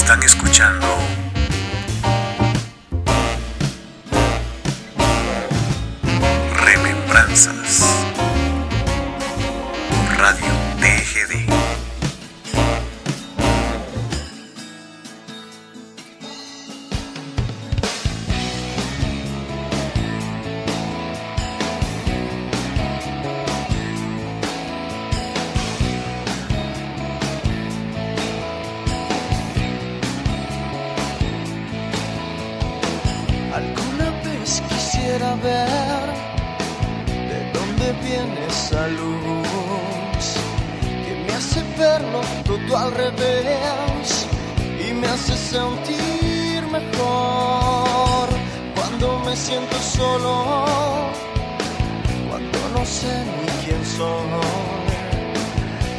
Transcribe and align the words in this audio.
Están 0.00 0.22
escuchando 0.22 0.86
Remembranzas 6.64 8.06
Radio 10.16 10.52
TGD. 10.80 11.47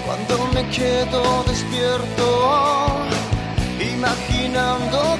cuando 0.09 0.47
me 0.55 0.67
quedo 0.69 1.43
despierto, 1.43 2.25
imaginando 3.93 5.19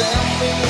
them. 0.00 0.69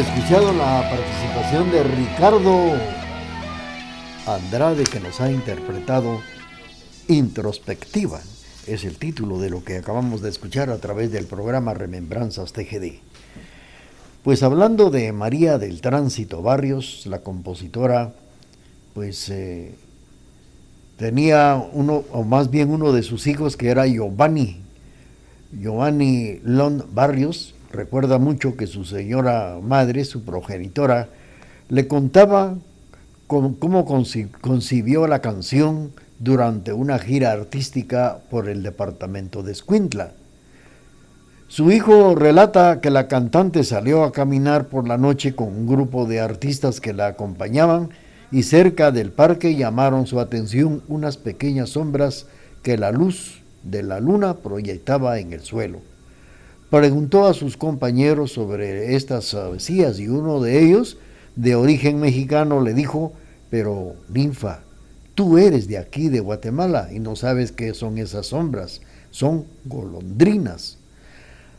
Escuchado 0.00 0.50
la 0.54 0.88
participación 0.88 1.70
de 1.70 1.82
Ricardo 1.82 2.72
Andrade 4.26 4.84
que 4.84 4.98
nos 4.98 5.20
ha 5.20 5.30
interpretado 5.30 6.20
Introspectiva. 7.06 8.20
Es 8.66 8.84
el 8.84 8.96
título 8.96 9.38
de 9.38 9.50
lo 9.50 9.62
que 9.62 9.76
acabamos 9.76 10.22
de 10.22 10.30
escuchar 10.30 10.70
a 10.70 10.78
través 10.78 11.12
del 11.12 11.26
programa 11.26 11.74
Remembranzas 11.74 12.54
TGD. 12.54 12.94
Pues 14.24 14.42
hablando 14.42 14.90
de 14.90 15.12
María 15.12 15.58
del 15.58 15.82
Tránsito 15.82 16.40
Barrios, 16.40 17.04
la 17.04 17.18
compositora, 17.18 18.14
pues 18.94 19.28
eh, 19.28 19.74
tenía 20.96 21.62
uno, 21.74 22.04
o 22.10 22.24
más 22.24 22.50
bien 22.50 22.70
uno 22.70 22.92
de 22.92 23.02
sus 23.02 23.26
hijos 23.26 23.58
que 23.58 23.68
era 23.68 23.86
Giovanni, 23.86 24.62
Giovanni 25.52 26.40
Lond 26.42 26.86
Barrios, 26.94 27.54
recuerda 27.72 28.18
mucho 28.18 28.56
que 28.56 28.66
su 28.66 28.84
señora 28.84 29.58
madre, 29.62 30.04
su 30.04 30.24
progenitora, 30.24 31.08
le 31.68 31.86
contaba 31.86 32.56
cómo 33.26 33.84
concibió 34.40 35.06
la 35.06 35.20
canción 35.20 35.92
durante 36.18 36.72
una 36.72 36.98
gira 36.98 37.32
artística 37.32 38.18
por 38.28 38.48
el 38.48 38.62
departamento 38.62 39.42
de 39.42 39.52
Escuintla. 39.52 40.12
Su 41.48 41.72
hijo 41.72 42.14
relata 42.14 42.80
que 42.80 42.90
la 42.90 43.08
cantante 43.08 43.64
salió 43.64 44.04
a 44.04 44.12
caminar 44.12 44.68
por 44.68 44.86
la 44.86 44.98
noche 44.98 45.34
con 45.34 45.48
un 45.48 45.66
grupo 45.66 46.06
de 46.06 46.20
artistas 46.20 46.80
que 46.80 46.92
la 46.92 47.08
acompañaban 47.08 47.90
y 48.30 48.44
cerca 48.44 48.92
del 48.92 49.10
parque 49.10 49.56
llamaron 49.56 50.06
su 50.06 50.20
atención 50.20 50.82
unas 50.86 51.16
pequeñas 51.16 51.70
sombras 51.70 52.26
que 52.62 52.76
la 52.76 52.92
luz 52.92 53.40
de 53.64 53.82
la 53.82 53.98
luna 53.98 54.34
proyectaba 54.34 55.18
en 55.18 55.32
el 55.32 55.40
suelo. 55.40 55.80
Preguntó 56.70 57.26
a 57.26 57.34
sus 57.34 57.56
compañeros 57.56 58.30
sobre 58.30 58.94
estas 58.94 59.28
travesías 59.30 59.98
y 59.98 60.06
uno 60.06 60.40
de 60.40 60.64
ellos, 60.64 60.98
de 61.34 61.56
origen 61.56 61.98
mexicano, 61.98 62.60
le 62.60 62.74
dijo, 62.74 63.12
pero 63.50 63.96
ninfa, 64.08 64.60
tú 65.16 65.36
eres 65.36 65.66
de 65.66 65.78
aquí, 65.78 66.08
de 66.08 66.20
Guatemala, 66.20 66.88
y 66.92 67.00
no 67.00 67.16
sabes 67.16 67.50
qué 67.50 67.74
son 67.74 67.98
esas 67.98 68.26
sombras, 68.26 68.82
son 69.10 69.46
golondrinas. 69.64 70.78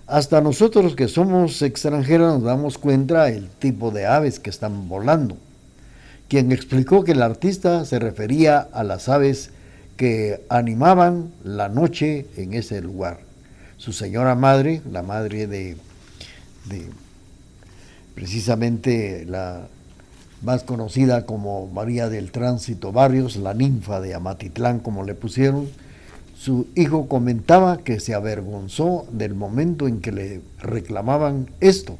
Hasta 0.08 0.40
nosotros 0.40 0.96
que 0.96 1.10
somos 1.10 1.62
extranjeros 1.62 2.36
nos 2.36 2.44
damos 2.44 2.78
cuenta 2.78 3.26
del 3.26 3.50
tipo 3.50 3.92
de 3.92 4.06
aves 4.06 4.40
que 4.40 4.50
están 4.50 4.88
volando. 4.88 5.36
Quien 6.30 6.54
explicó 6.54 7.04
que 7.04 7.12
el 7.12 7.22
artista 7.22 7.84
se 7.84 8.00
refería 8.00 8.60
a 8.60 8.86
las 8.86 9.10
aves 9.10 9.52
que 9.98 10.46
animaban 10.48 11.34
la 11.44 11.68
noche 11.68 12.28
en 12.38 12.54
ese 12.54 12.80
lugar 12.80 13.31
su 13.82 13.94
señora 13.94 14.36
madre, 14.36 14.84
la 14.92 15.02
madre 15.02 15.48
de, 15.48 15.76
precisamente 18.14 19.26
la 19.26 19.62
más 20.44 20.62
conocida 20.62 21.26
como 21.26 21.66
María 21.66 22.08
del 22.08 22.32
Tránsito 22.32 22.92
Barrios, 22.92 23.38
la 23.38 23.56
ninfa 23.56 24.00
de 24.00 24.14
Amatitlán, 24.14 24.82
como 24.82 25.04
le 25.04 25.16
pusieron, 25.16 25.68
su 26.38 26.68
hijo 26.76 27.08
comentaba 27.08 27.80
que 27.80 28.00
se 28.00 28.14
avergonzó 28.14 29.08
del 29.12 29.34
momento 29.34 29.88
en 29.88 30.00
que 30.00 30.12
le 30.12 30.42
reclamaban 30.60 31.50
esto. 31.60 31.98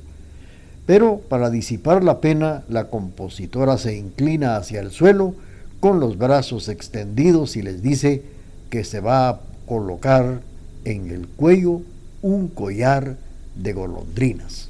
Pero 0.86 1.18
para 1.18 1.50
disipar 1.50 2.04
la 2.04 2.22
pena, 2.22 2.64
la 2.70 2.90
compositora 2.90 3.80
se 3.80 3.98
inclina 3.98 4.56
hacia 4.56 4.82
el 4.82 4.92
suelo 4.92 5.34
con 5.80 6.00
los 6.00 6.20
brazos 6.20 6.70
extendidos 6.70 7.56
y 7.56 7.64
les 7.64 7.82
dice 7.82 8.22
que 8.70 8.84
se 8.84 9.00
va 9.00 9.30
a 9.30 9.40
colocar 9.66 10.42
en 10.86 11.10
el 11.10 11.28
cuello 11.28 11.82
un 12.22 12.48
collar 12.48 13.18
de 13.56 13.74
golondrinas. 13.74 14.70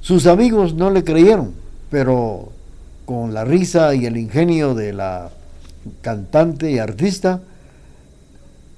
Sus 0.00 0.26
amigos 0.26 0.74
no 0.74 0.90
le 0.90 1.04
creyeron, 1.04 1.52
pero 1.90 2.52
con 3.04 3.34
la 3.34 3.44
risa 3.44 3.94
y 3.94 4.06
el 4.06 4.16
ingenio 4.16 4.74
de 4.74 4.92
la 4.92 5.30
cantante 6.00 6.70
y 6.70 6.78
artista, 6.78 7.42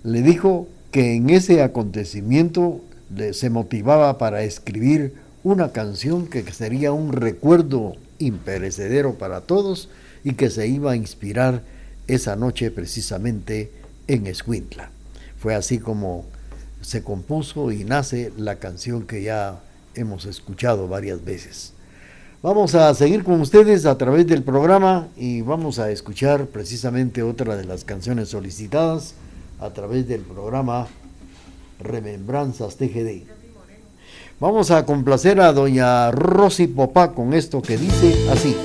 le 0.05 0.23
dijo 0.23 0.69
que 0.91 1.14
en 1.14 1.31
ese 1.31 1.62
acontecimiento 1.62 2.81
se 3.32 3.50
motivaba 3.50 4.19
para 4.19 4.43
escribir 4.43 5.15
una 5.44 5.73
canción 5.73 6.26
que 6.26 6.43
sería 6.53 6.93
un 6.93 7.12
recuerdo 7.12 7.94
imperecedero 8.19 9.15
para 9.15 9.43
todos 9.43 9.88
y 10.25 10.35
que 10.35 10.50
se 10.50 10.67
iba 10.67 10.93
a 10.93 10.97
inspirar 10.97 11.62
esa 12.06 12.37
noche 12.37 12.70
precisamente 12.70 13.70
en 14.06 14.26
Escuintla. 14.26 14.91
Fue 15.43 15.56
así 15.56 15.81
como 15.81 16.25
se 16.83 17.03
compuso 17.03 17.73
y 17.73 17.83
nace 17.83 18.33
la 18.37 18.61
canción 18.61 19.09
que 19.09 19.25
ya 19.25 19.59
hemos 19.97 20.25
escuchado 20.25 20.87
varias 20.87 21.25
veces. 21.25 21.73
Vamos 22.44 22.77
a 22.77 22.94
seguir 22.94 23.25
con 23.25 23.41
ustedes 23.41 23.85
a 23.85 23.99
través 23.99 24.29
del 24.29 24.44
programa 24.44 25.09
y 25.17 25.41
vamos 25.41 25.81
a 25.81 25.91
escuchar 25.91 26.47
precisamente 26.47 27.25
otra 27.25 27.56
de 27.56 27.65
las 27.65 27.83
canciones 27.83 28.29
solicitadas 28.29 29.15
a 29.59 29.71
través 29.71 30.06
del 30.06 30.21
programa 30.21 30.87
Remembranzas 31.81 32.77
TGD. 32.77 33.25
Vamos 34.39 34.71
a 34.71 34.87
complacer 34.87 35.41
a 35.41 35.53
doña 35.53 36.12
Rosy 36.12 36.69
Popá 36.69 37.15
con 37.15 37.35
esto 37.35 37.61
que 37.61 37.77
dice 37.77 38.31
así. 38.31 38.56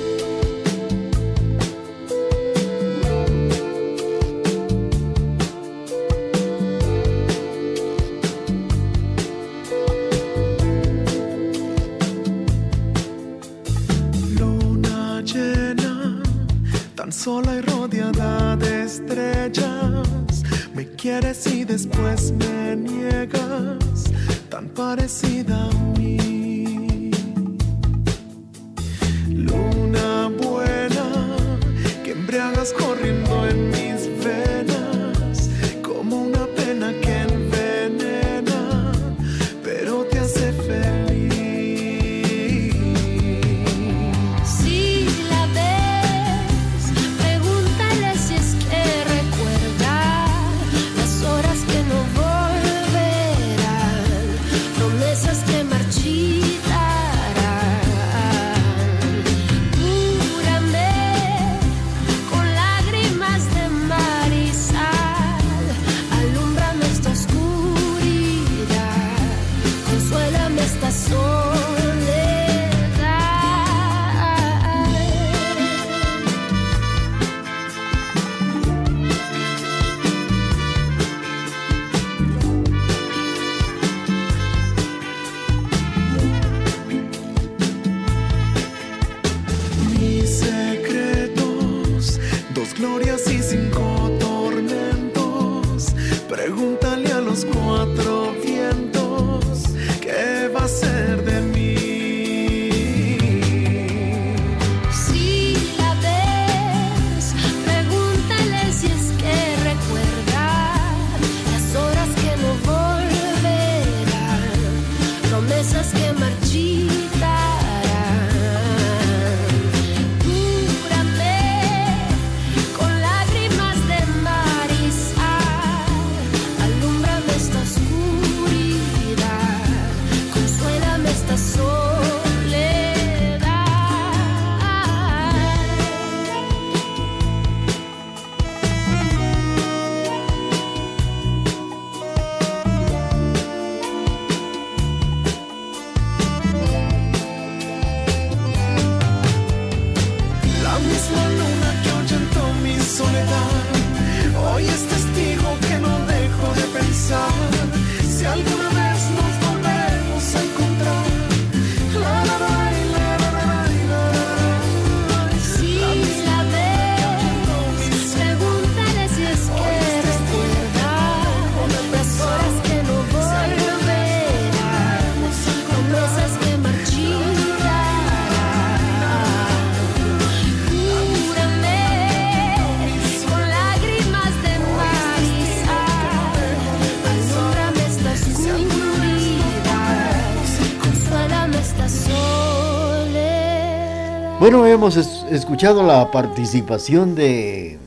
Bueno, 194.50 194.64
hemos 194.64 194.96
escuchado 194.96 195.82
la 195.86 196.10
participación 196.10 197.14
de 197.14 197.78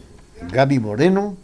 Gaby 0.51 0.77
Moreno 0.77 1.35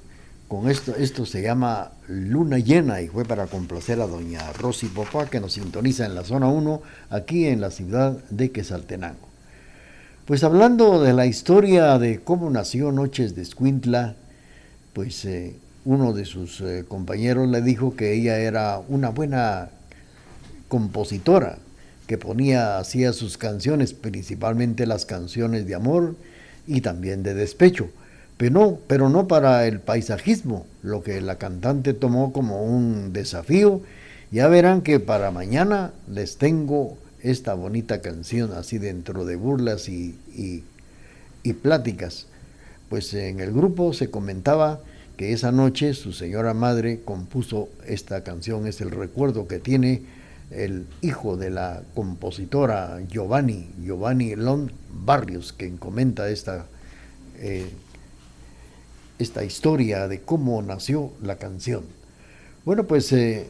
con 0.48 0.70
esto. 0.70 0.96
Esto 0.96 1.26
se 1.26 1.42
llama 1.42 1.90
Luna 2.08 2.60
Llena 2.60 3.02
y 3.02 3.08
fue 3.08 3.26
para 3.26 3.48
complacer 3.48 4.00
a 4.00 4.06
doña 4.06 4.54
Rosy 4.54 4.86
Popá 4.86 5.26
que 5.26 5.40
nos 5.40 5.54
sintoniza 5.54 6.06
en 6.06 6.14
la 6.14 6.24
zona 6.24 6.50
1 6.50 6.82
aquí 7.10 7.48
en 7.48 7.62
la 7.62 7.72
ciudad 7.72 8.12
de 8.30 8.52
Quesaltenango. 8.52 9.28
Pues 10.26 10.44
hablando 10.44 11.02
de 11.02 11.14
la 11.14 11.26
historia 11.26 11.98
de 11.98 12.20
cómo 12.20 12.52
nació 12.52 12.92
Noches 12.92 13.36
de 13.36 13.42
Escuintla, 13.42 14.14
pues 14.94 15.26
eh, 15.26 15.56
uno 15.86 16.14
de 16.14 16.26
sus 16.26 16.62
eh, 16.62 16.86
compañeros 16.88 17.48
le 17.48 17.64
dijo 17.64 17.96
que 17.96 18.14
ella 18.14 18.38
era 18.38 18.80
una 18.88 19.10
buena 19.10 19.70
compositora, 20.68 21.58
que 22.08 22.18
ponía, 22.18 22.80
hacía 22.80 23.14
sus 23.14 23.38
canciones, 23.38 23.94
principalmente 23.94 24.86
las 24.86 25.06
canciones 25.06 25.68
de 25.68 25.76
amor 25.76 26.16
y 26.66 26.82
también 26.82 27.22
de 27.22 27.34
despecho, 27.34 27.90
pero 28.38 28.52
no, 28.52 28.80
pero 28.88 29.10
no 29.10 29.28
para 29.28 29.68
el 29.68 29.80
paisajismo, 29.80 30.66
lo 30.84 31.04
que 31.04 31.20
la 31.22 31.38
cantante 31.38 31.94
tomó 31.94 32.32
como 32.32 32.64
un 32.64 33.12
desafío. 33.14 33.82
Ya 34.32 34.48
verán 34.48 34.82
que 34.82 35.00
para 35.00 35.32
mañana 35.32 35.94
les 36.12 36.38
tengo 36.38 36.98
esta 37.22 37.54
bonita 37.54 38.02
canción 38.02 38.52
así 38.54 38.78
dentro 38.78 39.26
de 39.26 39.36
burlas 39.36 39.90
y, 39.90 40.16
y 41.44 41.54
pláticas. 41.54 42.28
Pues 42.90 43.14
en 43.14 43.40
el 43.40 43.52
grupo 43.52 43.94
se 43.94 44.10
comentaba 44.10 44.82
que 45.18 45.34
esa 45.34 45.52
noche 45.52 45.94
su 45.94 46.14
señora 46.14 46.54
madre 46.54 47.02
compuso 47.04 47.70
esta 47.86 48.24
canción, 48.24 48.68
es 48.68 48.82
el 48.82 48.92
recuerdo 48.92 49.48
que 49.48 49.60
tiene 49.60 50.04
el 50.52 50.88
hijo 51.02 51.38
de 51.38 51.50
la 51.50 51.82
compositora 51.94 53.00
Giovanni, 53.10 53.70
Giovanni 53.84 54.36
Lon 54.36 54.72
Barrios, 54.90 55.54
quien 55.54 55.78
comenta 55.78 56.30
esta, 56.30 56.66
eh, 57.38 57.70
esta 59.20 59.44
historia 59.44 60.08
de 60.08 60.22
cómo 60.22 60.62
nació 60.62 61.12
la 61.22 61.36
canción. 61.36 61.84
Bueno, 62.64 62.86
pues 62.86 63.12
eh, 63.12 63.48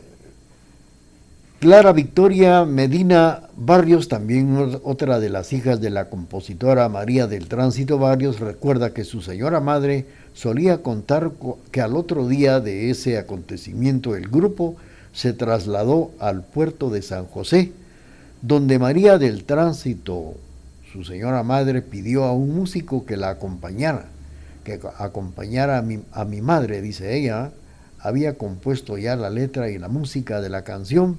Clara 1.59 1.91
Victoria 1.91 2.65
Medina 2.65 3.49
Barrios, 3.55 4.07
también 4.07 4.79
otra 4.83 5.19
de 5.19 5.29
las 5.29 5.53
hijas 5.53 5.81
de 5.81 5.89
la 5.89 6.07
compositora 6.07 6.87
María 6.87 7.25
del 7.25 7.47
Tránsito 7.47 7.97
Barrios, 7.97 8.39
recuerda 8.39 8.93
que 8.93 9.03
su 9.03 9.21
señora 9.21 9.59
madre 9.59 10.05
solía 10.33 10.83
contar 10.83 11.31
que 11.71 11.81
al 11.81 11.95
otro 11.95 12.27
día 12.27 12.59
de 12.59 12.91
ese 12.91 13.17
acontecimiento 13.17 14.15
el 14.15 14.27
grupo 14.27 14.75
se 15.13 15.33
trasladó 15.33 16.11
al 16.19 16.43
puerto 16.43 16.89
de 16.89 17.01
San 17.01 17.25
José, 17.25 17.71
donde 18.41 18.79
María 18.79 19.17
del 19.17 19.43
Tránsito, 19.43 20.35
su 20.91 21.03
señora 21.03 21.43
madre, 21.43 21.81
pidió 21.81 22.25
a 22.25 22.33
un 22.33 22.55
músico 22.55 23.05
que 23.05 23.17
la 23.17 23.29
acompañara, 23.29 24.05
que 24.63 24.79
acompañara 24.97 25.77
a 25.77 25.81
mi, 25.81 25.99
a 26.11 26.25
mi 26.25 26.41
madre, 26.41 26.81
dice 26.81 27.17
ella, 27.17 27.51
había 27.99 28.37
compuesto 28.37 28.97
ya 28.97 29.15
la 29.15 29.29
letra 29.29 29.69
y 29.69 29.77
la 29.77 29.87
música 29.87 30.39
de 30.41 30.49
la 30.49 30.63
canción, 30.63 31.17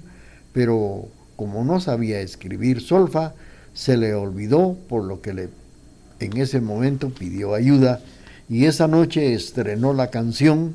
pero 0.53 1.09
como 1.37 1.65
no 1.65 1.81
sabía 1.81 2.21
escribir 2.21 2.81
solfa, 2.81 3.35
se 3.75 3.97
le 3.97 4.15
olvidó, 4.15 4.77
por 4.89 5.05
lo 5.05 5.21
que 5.21 5.35
le, 5.35 5.49
en 6.21 6.37
ese 6.37 6.61
momento 6.61 7.11
pidió 7.11 7.55
ayuda 7.55 8.01
y 8.49 8.65
esa 8.65 8.89
noche 8.89 9.35
estrenó 9.35 9.93
la 9.93 10.09
canción 10.09 10.75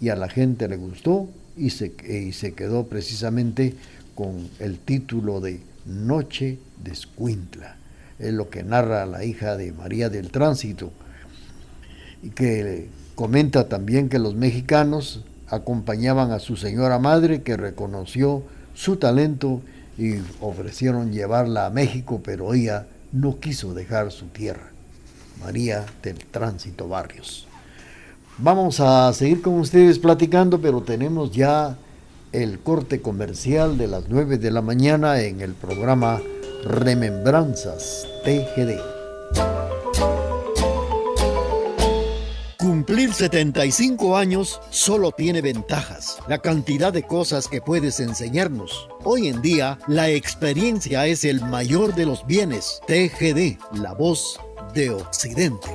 y 0.00 0.08
a 0.08 0.16
la 0.16 0.28
gente 0.28 0.68
le 0.68 0.76
gustó 0.76 1.28
y 1.56 1.70
se, 1.70 1.92
y 2.08 2.32
se 2.32 2.52
quedó 2.52 2.86
precisamente 2.86 3.74
con 4.14 4.48
el 4.58 4.78
título 4.78 5.40
de 5.40 5.60
Noche 5.86 6.58
de 6.82 6.92
Escuintla. 6.92 7.76
Es 8.18 8.32
lo 8.32 8.50
que 8.50 8.62
narra 8.62 9.06
la 9.06 9.24
hija 9.24 9.56
de 9.56 9.72
María 9.72 10.08
del 10.08 10.30
Tránsito, 10.30 10.92
y 12.22 12.30
que 12.30 12.88
comenta 13.14 13.68
también 13.68 14.08
que 14.08 14.18
los 14.18 14.34
mexicanos 14.34 15.24
acompañaban 15.48 16.30
a 16.30 16.38
su 16.38 16.56
señora 16.56 16.98
madre 16.98 17.42
que 17.42 17.56
reconoció 17.56 18.42
su 18.74 18.96
talento 18.96 19.60
y 19.98 20.14
ofrecieron 20.40 21.12
llevarla 21.12 21.66
a 21.66 21.70
México, 21.70 22.20
pero 22.24 22.54
ella 22.54 22.86
no 23.12 23.38
quiso 23.40 23.74
dejar 23.74 24.10
su 24.10 24.26
tierra. 24.26 24.70
María 25.40 25.84
del 26.02 26.18
Tránsito 26.24 26.88
Barrios. 26.88 27.46
Vamos 28.38 28.80
a 28.80 29.12
seguir 29.12 29.42
con 29.42 29.60
ustedes 29.60 29.98
platicando, 29.98 30.60
pero 30.60 30.80
tenemos 30.80 31.32
ya 31.32 31.76
el 32.32 32.60
corte 32.60 33.02
comercial 33.02 33.76
de 33.76 33.88
las 33.88 34.08
9 34.08 34.38
de 34.38 34.50
la 34.50 34.62
mañana 34.62 35.20
en 35.20 35.42
el 35.42 35.52
programa 35.52 36.20
Remembranzas 36.64 38.06
TGD. 38.24 38.80
Cumplir 42.58 43.12
75 43.12 44.16
años 44.16 44.60
solo 44.70 45.12
tiene 45.12 45.42
ventajas, 45.42 46.18
la 46.26 46.38
cantidad 46.38 46.92
de 46.92 47.02
cosas 47.02 47.48
que 47.48 47.60
puedes 47.60 48.00
enseñarnos. 48.00 48.88
Hoy 49.04 49.28
en 49.28 49.42
día, 49.42 49.78
la 49.86 50.08
experiencia 50.08 51.06
es 51.06 51.24
el 51.24 51.42
mayor 51.42 51.94
de 51.94 52.06
los 52.06 52.26
bienes. 52.26 52.80
TGD, 52.86 53.58
la 53.80 53.92
voz 53.92 54.40
de 54.74 54.90
Occidente. 54.90 55.68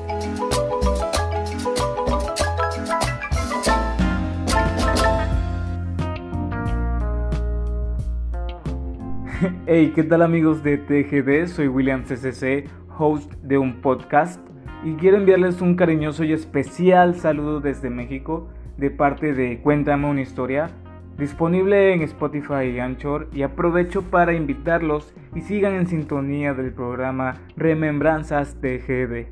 Hey, 9.68 9.92
¿qué 9.94 10.04
tal 10.04 10.22
amigos 10.22 10.64
de 10.64 10.78
TGD? 10.78 11.48
Soy 11.48 11.68
William 11.68 12.04
CCC, 12.04 12.70
host 12.98 13.32
de 13.44 13.58
un 13.58 13.82
podcast 13.82 14.40
y 14.84 14.94
quiero 14.94 15.18
enviarles 15.18 15.62
un 15.62 15.76
cariñoso 15.76 16.24
y 16.24 16.34
especial 16.34 17.16
saludo 17.16 17.60
desde 17.60 17.90
México 17.90 18.50
de 18.78 18.90
parte 18.90 19.34
de 19.34 19.60
Cuéntame 19.62 20.08
una 20.08 20.22
historia, 20.22 20.70
disponible 21.18 21.94
en 21.94 22.02
Spotify 22.04 22.66
y 22.74 22.80
Anchor 22.80 23.30
y 23.34 23.44
aprovecho 23.44 24.04
para 24.04 24.34
invitarlos 24.34 25.14
y 25.36 25.42
sigan 25.42 25.74
en 25.74 25.88
sintonía 25.88 26.54
del 26.54 26.74
programa 26.74 27.36
Remembranzas 27.56 28.56
TGD. 28.60 29.28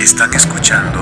Están 0.00 0.34
escuchando 0.34 1.00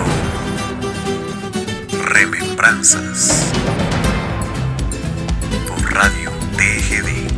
Por 5.66 5.92
Radio 5.92 6.30
TGD. 6.56 7.31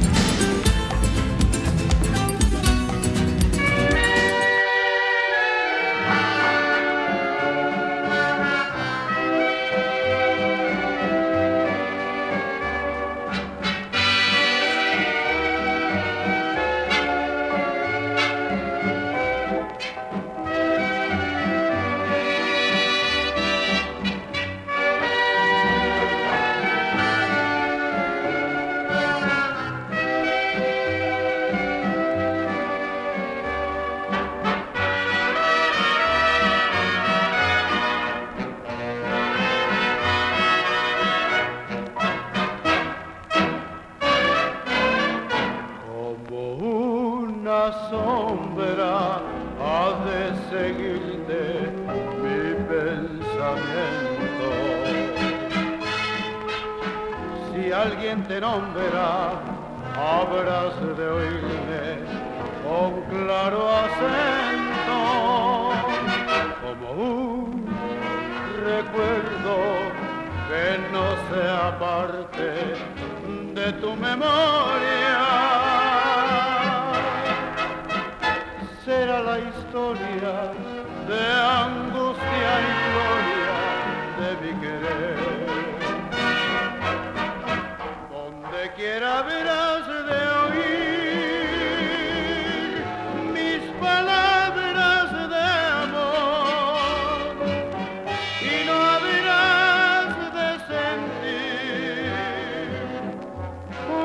y 98.54 98.64
no 98.66 98.74
habrás 98.74 100.10
de 100.38 100.48
sentir 100.72 102.10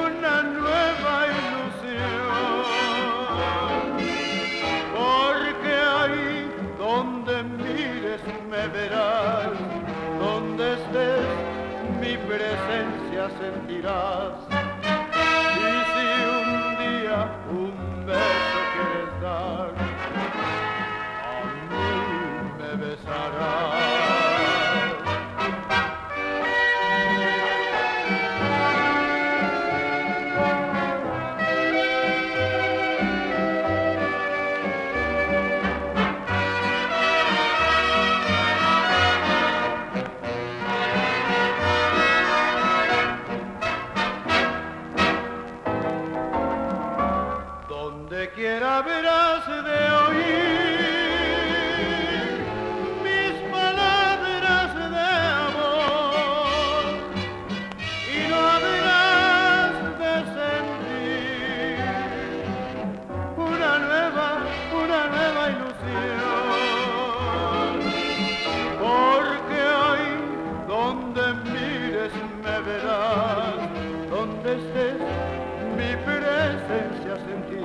una 0.03 0.35
nueva 0.43 1.13
ilusión, 1.39 2.31
porque 4.95 5.73
ahí 5.99 6.51
donde 6.77 7.43
mires 7.43 8.21
me 8.49 8.63
verás, 8.67 9.53
donde 10.19 10.63
estés 10.73 11.27
mi 12.01 12.13
presencia 12.17 13.29
sentirás. 13.39 14.48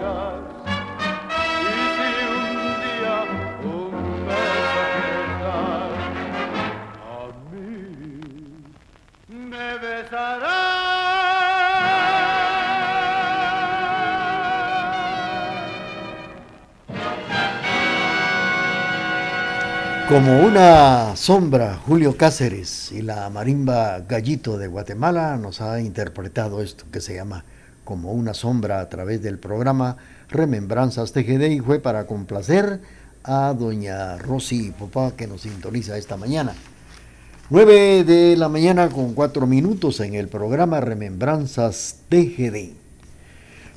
A 0.05 0.41
mí 7.53 7.77
me. 9.29 9.75
Como 20.09 20.45
una 20.45 21.17
sombra, 21.17 21.81
Julio 21.87 22.17
Cáceres 22.17 22.93
y 22.93 23.01
la 23.01 23.31
marimba 23.31 24.01
Gallito 24.01 24.59
de 24.59 24.67
Guatemala 24.69 25.37
nos 25.39 25.63
ha 25.63 25.81
interpretado 25.81 26.63
esto 26.63 26.85
que 26.93 27.01
se 27.01 27.15
llama 27.15 27.45
Como 27.85 28.13
una 28.13 28.35
sombra 28.35 28.81
a 28.81 28.89
través 28.89 29.23
del 29.23 29.39
programa 29.39 29.97
Remembranzas 30.31 31.13
TGD 31.13 31.51
y 31.51 31.61
fue 31.61 31.81
para 31.81 32.07
complacer 32.07 32.81
a 33.23 33.55
doña 33.55 34.19
Rosy 34.19 34.73
Popá 34.79 35.13
que 35.17 35.27
nos 35.27 35.43
sintoniza 35.43 35.97
esta 35.97 36.17
mañana. 36.17 36.55
9 37.51 38.05
de 38.05 38.37
la 38.37 38.49
mañana 38.49 38.89
con 38.89 39.15
4 39.15 39.47
minutos 39.47 40.01
en 40.01 40.15
el 40.15 40.29
programa 40.29 40.81
Remembranzas 40.81 41.99
TGD. 42.09 42.71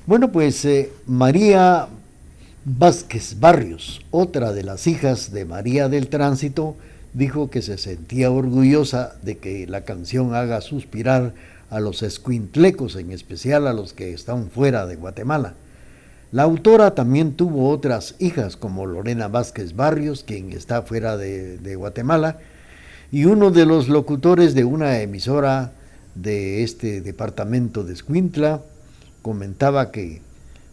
Bueno, 0.06 0.32
pues 0.32 0.64
eh, 0.64 0.90
María 1.06 1.90
Vázquez 2.64 3.40
Barrios, 3.40 4.06
otra 4.10 4.54
de 4.54 4.64
las 4.64 4.88
hijas 4.88 5.32
de 5.32 5.46
María 5.46 5.90
del 5.90 6.08
Tránsito, 6.08 6.76
dijo 7.14 7.50
que 7.50 7.62
se 7.62 7.78
sentía 7.78 8.32
orgullosa 8.32 9.16
de 9.22 9.38
que 9.38 9.68
la 9.68 9.82
canción 9.82 10.34
haga 10.34 10.62
suspirar 10.62 11.34
a 11.70 11.80
los 11.80 12.04
escuintlecos, 12.04 12.96
en 12.96 13.12
especial 13.12 13.68
a 13.68 13.74
los 13.74 13.94
que 13.94 14.14
están 14.14 14.50
fuera 14.50 14.86
de 14.86 14.96
Guatemala. 14.96 15.56
La 16.32 16.44
autora 16.44 16.94
también 16.94 17.34
tuvo 17.34 17.70
otras 17.70 18.16
hijas 18.20 18.58
como 18.58 18.86
Lorena 18.86 19.30
Vázquez 19.30 19.76
Barrios, 19.76 20.24
quien 20.26 20.52
está 20.52 20.82
fuera 20.82 21.16
de, 21.16 21.76
Guatemala, 21.76 22.40
y 23.12 23.26
uno 23.26 23.52
de 23.52 23.66
los 23.66 23.88
locutores 23.88 24.54
de 24.54 24.66
una 24.66 25.00
emisora 25.00 25.72
de 26.16 26.64
este 26.64 27.00
departamento 27.00 27.84
de 27.86 27.94
Escuintla 27.94 28.62
comentaba 29.22 29.92
que 29.92 30.22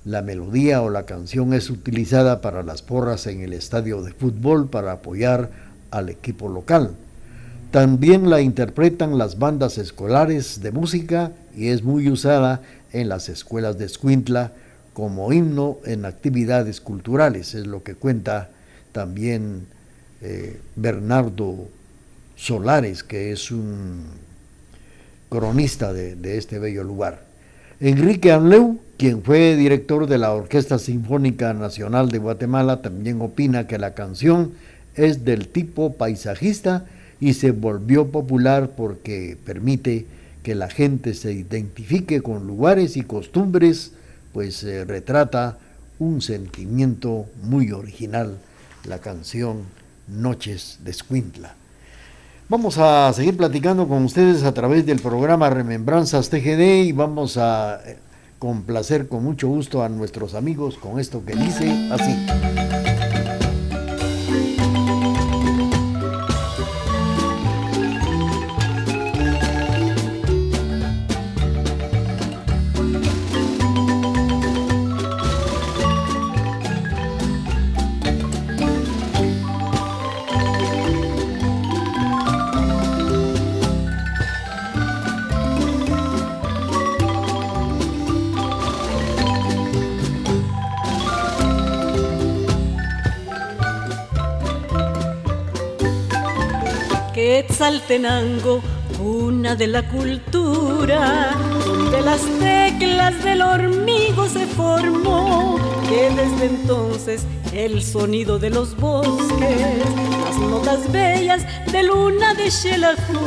la 0.04 0.22
melodía 0.22 0.82
o 0.82 0.90
la 0.90 1.06
canción 1.06 1.54
es 1.54 1.70
utilizada 1.70 2.40
para 2.40 2.62
las 2.64 2.82
porras 2.82 3.26
en 3.28 3.40
el 3.40 3.52
estadio 3.52 4.02
de 4.02 4.12
fútbol 4.12 4.68
para 4.68 4.92
apoyar 4.92 5.50
al 5.92 6.08
equipo 6.08 6.48
local. 6.48 6.96
También 7.74 8.30
la 8.30 8.40
interpretan 8.40 9.18
las 9.18 9.40
bandas 9.40 9.78
escolares 9.78 10.60
de 10.62 10.70
música 10.70 11.32
y 11.56 11.70
es 11.70 11.82
muy 11.82 12.08
usada 12.08 12.62
en 12.92 13.08
las 13.08 13.28
escuelas 13.28 13.78
de 13.78 13.84
Escuintla 13.84 14.52
como 14.92 15.32
himno 15.32 15.78
en 15.84 16.04
actividades 16.04 16.80
culturales, 16.80 17.52
es 17.56 17.66
lo 17.66 17.82
que 17.82 17.96
cuenta 17.96 18.50
también 18.92 19.66
eh, 20.22 20.60
Bernardo 20.76 21.66
Solares, 22.36 23.02
que 23.02 23.32
es 23.32 23.50
un 23.50 24.04
cronista 25.28 25.92
de, 25.92 26.14
de 26.14 26.38
este 26.38 26.60
bello 26.60 26.84
lugar. 26.84 27.24
Enrique 27.80 28.30
Anleu, 28.30 28.78
quien 28.98 29.24
fue 29.24 29.56
director 29.56 30.06
de 30.06 30.18
la 30.18 30.32
Orquesta 30.32 30.78
Sinfónica 30.78 31.52
Nacional 31.54 32.08
de 32.10 32.18
Guatemala, 32.18 32.82
también 32.82 33.20
opina 33.20 33.66
que 33.66 33.78
la 33.78 33.94
canción 33.94 34.52
es 34.94 35.24
del 35.24 35.48
tipo 35.48 35.94
paisajista 35.94 36.84
y 37.24 37.32
se 37.32 37.52
volvió 37.52 38.10
popular 38.10 38.72
porque 38.76 39.38
permite 39.46 40.06
que 40.42 40.54
la 40.54 40.68
gente 40.68 41.14
se 41.14 41.32
identifique 41.32 42.20
con 42.20 42.46
lugares 42.46 42.98
y 42.98 43.00
costumbres, 43.00 43.92
pues 44.34 44.62
eh, 44.62 44.84
retrata 44.84 45.56
un 45.98 46.20
sentimiento 46.20 47.24
muy 47.42 47.72
original, 47.72 48.36
la 48.86 48.98
canción 48.98 49.62
Noches 50.06 50.80
de 50.84 50.90
Escuintla. 50.90 51.54
Vamos 52.50 52.76
a 52.76 53.10
seguir 53.14 53.38
platicando 53.38 53.88
con 53.88 54.04
ustedes 54.04 54.42
a 54.42 54.52
través 54.52 54.84
del 54.84 55.00
programa 55.00 55.48
Remembranzas 55.48 56.28
TGD 56.28 56.84
y 56.84 56.92
vamos 56.92 57.38
a 57.38 57.80
eh, 57.86 57.96
complacer 58.38 59.08
con 59.08 59.24
mucho 59.24 59.48
gusto 59.48 59.82
a 59.82 59.88
nuestros 59.88 60.34
amigos 60.34 60.76
con 60.76 61.00
esto 61.00 61.24
que 61.24 61.34
dice 61.34 61.88
así. 61.90 63.43
Quetzaltenango, 97.54 98.60
cuna 98.98 99.54
de 99.54 99.68
la 99.68 99.88
cultura, 99.88 101.30
donde 101.64 102.00
las 102.00 102.20
teclas 102.40 103.22
del 103.22 103.42
hormigo 103.42 104.28
se 104.28 104.44
formó, 104.44 105.60
que 105.88 106.10
desde 106.10 106.46
entonces 106.46 107.24
el 107.52 107.80
sonido 107.80 108.40
de 108.40 108.50
los 108.50 108.76
bosques, 108.76 109.86
las 110.24 110.36
notas 110.36 110.90
bellas 110.90 111.46
de 111.70 111.84
luna 111.84 112.34
de 112.34 112.50
Xelajú, 112.50 113.20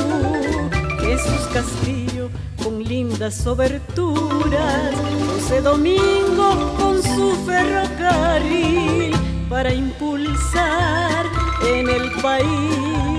Jesús 0.99 1.47
Castillo 1.53 2.29
con 2.61 2.83
lindas 2.83 3.47
oberturas, 3.47 4.93
José 5.25 5.61
Domingo 5.61 6.75
con 6.77 7.01
su 7.01 7.33
ferrocarril 7.45 9.13
para 9.49 9.73
impulsar 9.73 11.25
en 11.65 11.87
el 11.89 12.11
país 12.21 13.16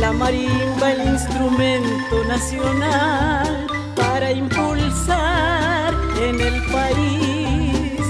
la 0.00 0.12
marimba, 0.12 0.92
el 0.92 1.08
instrumento 1.08 2.24
nacional 2.28 3.66
para 3.96 4.32
impulsar 4.32 5.94
en 6.20 6.40
el 6.40 6.62
país. 6.66 8.00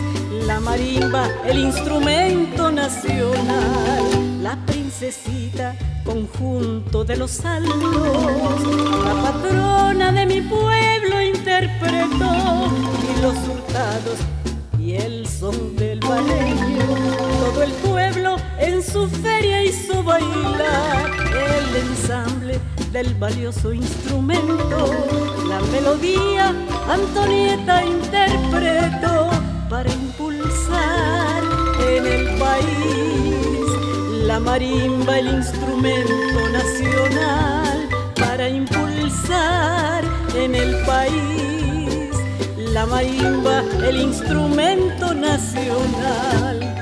La 0.47 0.61
marimba, 0.61 1.29
el 1.47 1.59
instrumento 1.61 2.71
nacional, 2.71 4.43
la 4.43 4.57
princesita, 4.67 5.75
conjunto 6.05 7.05
de 7.05 7.17
los 7.17 7.45
altos, 7.45 8.63
la 9.05 9.15
patrona 9.23 10.13
de 10.13 10.27
mi 10.27 10.41
pueblo 10.41 11.23
interpretó 11.23 12.71
y 13.11 13.21
los 13.21 13.37
hurtados 13.49 14.19
y 14.79 14.95
el 14.95 15.27
son 15.29 15.77
del 15.77 16.01
baleño. 16.01 16.87
Todo 17.45 17.63
el 17.63 17.73
pueblo 17.73 17.92
en 18.63 18.83
su 18.83 19.09
feria 19.09 19.65
hizo 19.65 20.03
bailar 20.03 21.11
el 21.33 21.77
ensamble 21.77 22.55
de 22.55 22.73
del 22.93 23.15
valioso 23.15 23.73
instrumento. 23.73 24.87
La 25.49 25.61
melodía 25.73 26.55
Antonieta 26.89 27.85
interpreto 27.85 29.31
para 29.71 29.91
impulsar 29.91 31.43
en 31.89 32.07
el 32.07 32.39
país 32.39 33.67
la 34.27 34.39
marimba, 34.39 35.19
el 35.19 35.29
instrumento 35.29 36.49
nacional, 36.53 37.89
para 38.15 38.49
impulsar 38.49 40.05
en 40.37 40.55
el 40.55 40.77
país 40.85 42.11
la 42.57 42.87
marimba, 42.87 43.63
el 43.89 43.97
instrumento 44.01 45.15
nacional. 45.15 46.82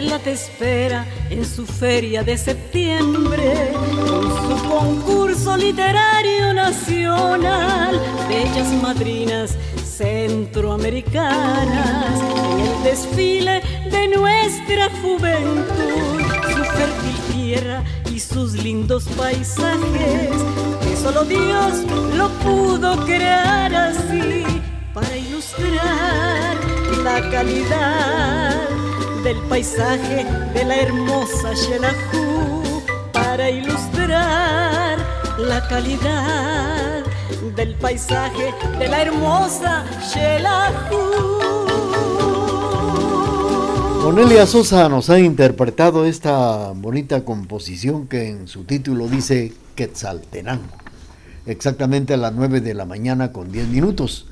Te 0.00 0.32
espera 0.32 1.04
en 1.28 1.44
su 1.44 1.66
feria 1.66 2.22
de 2.22 2.38
septiembre, 2.38 3.70
con 3.74 4.22
su 4.22 4.68
concurso 4.68 5.58
literario 5.58 6.54
nacional, 6.54 8.00
bellas 8.26 8.68
madrinas 8.82 9.58
centroamericanas, 9.84 12.18
en 12.52 12.60
el 12.60 12.82
desfile 12.82 13.60
de 13.90 14.08
nuestra 14.08 14.88
juventud, 15.02 16.22
su 16.48 16.64
fértil 16.64 17.18
tierra 17.34 17.84
y 18.10 18.18
sus 18.18 18.54
lindos 18.54 19.04
paisajes, 19.18 20.30
que 20.82 20.96
solo 20.96 21.24
Dios 21.24 21.84
lo 22.16 22.30
pudo 22.40 23.04
crear 23.04 23.74
así 23.74 24.46
para 24.94 25.14
ilustrar 25.14 26.56
la 27.04 27.20
calidad 27.30 28.89
del 29.30 29.42
paisaje 29.42 30.26
de 30.54 30.64
la 30.64 30.76
hermosa 30.76 31.54
Xelajú 31.54 32.82
para 33.12 33.48
ilustrar 33.48 34.98
la 35.38 35.68
calidad 35.68 37.04
del 37.54 37.76
paisaje 37.76 38.52
de 38.80 38.88
la 38.88 39.02
hermosa 39.02 39.84
Xelajú. 40.10 40.98
Onelia 44.04 44.46
Sosa 44.46 44.88
nos 44.88 45.10
ha 45.10 45.20
interpretado 45.20 46.06
esta 46.06 46.72
bonita 46.72 47.24
composición 47.24 48.08
que 48.08 48.30
en 48.30 48.48
su 48.48 48.64
título 48.64 49.06
dice 49.06 49.52
Quetzaltenango, 49.76 50.74
exactamente 51.46 52.14
a 52.14 52.16
las 52.16 52.32
9 52.32 52.60
de 52.60 52.74
la 52.74 52.84
mañana 52.84 53.30
con 53.30 53.52
10 53.52 53.68
minutos. 53.68 54.26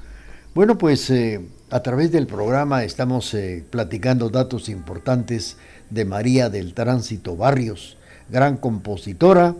Bueno, 0.57 0.77
pues 0.77 1.09
eh, 1.11 1.41
a 1.71 1.81
través 1.81 2.13
del 2.13 2.27
programa 2.27 2.85
estamos 2.85 3.35
eh, 3.35 3.65
platicando 3.69 4.31
datos 4.31 4.69
importantes 4.69 5.57
de 5.91 6.05
María 6.05 6.49
del 6.49 6.73
Tránsito 6.73 7.37
Barrios, 7.37 7.99
gran 8.31 8.57
compositora, 8.57 9.55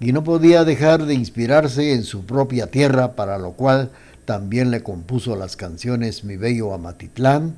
y 0.00 0.12
no 0.12 0.24
podía 0.24 0.64
dejar 0.64 1.06
de 1.06 1.14
inspirarse 1.14 1.92
en 1.92 2.02
su 2.04 2.24
propia 2.24 2.68
tierra, 2.68 3.12
para 3.12 3.38
lo 3.38 3.52
cual 3.52 3.90
también 4.24 4.70
le 4.70 4.82
compuso 4.82 5.36
las 5.36 5.56
canciones 5.56 6.24
Mi 6.24 6.36
Bello 6.36 6.74
Amatitlán, 6.74 7.54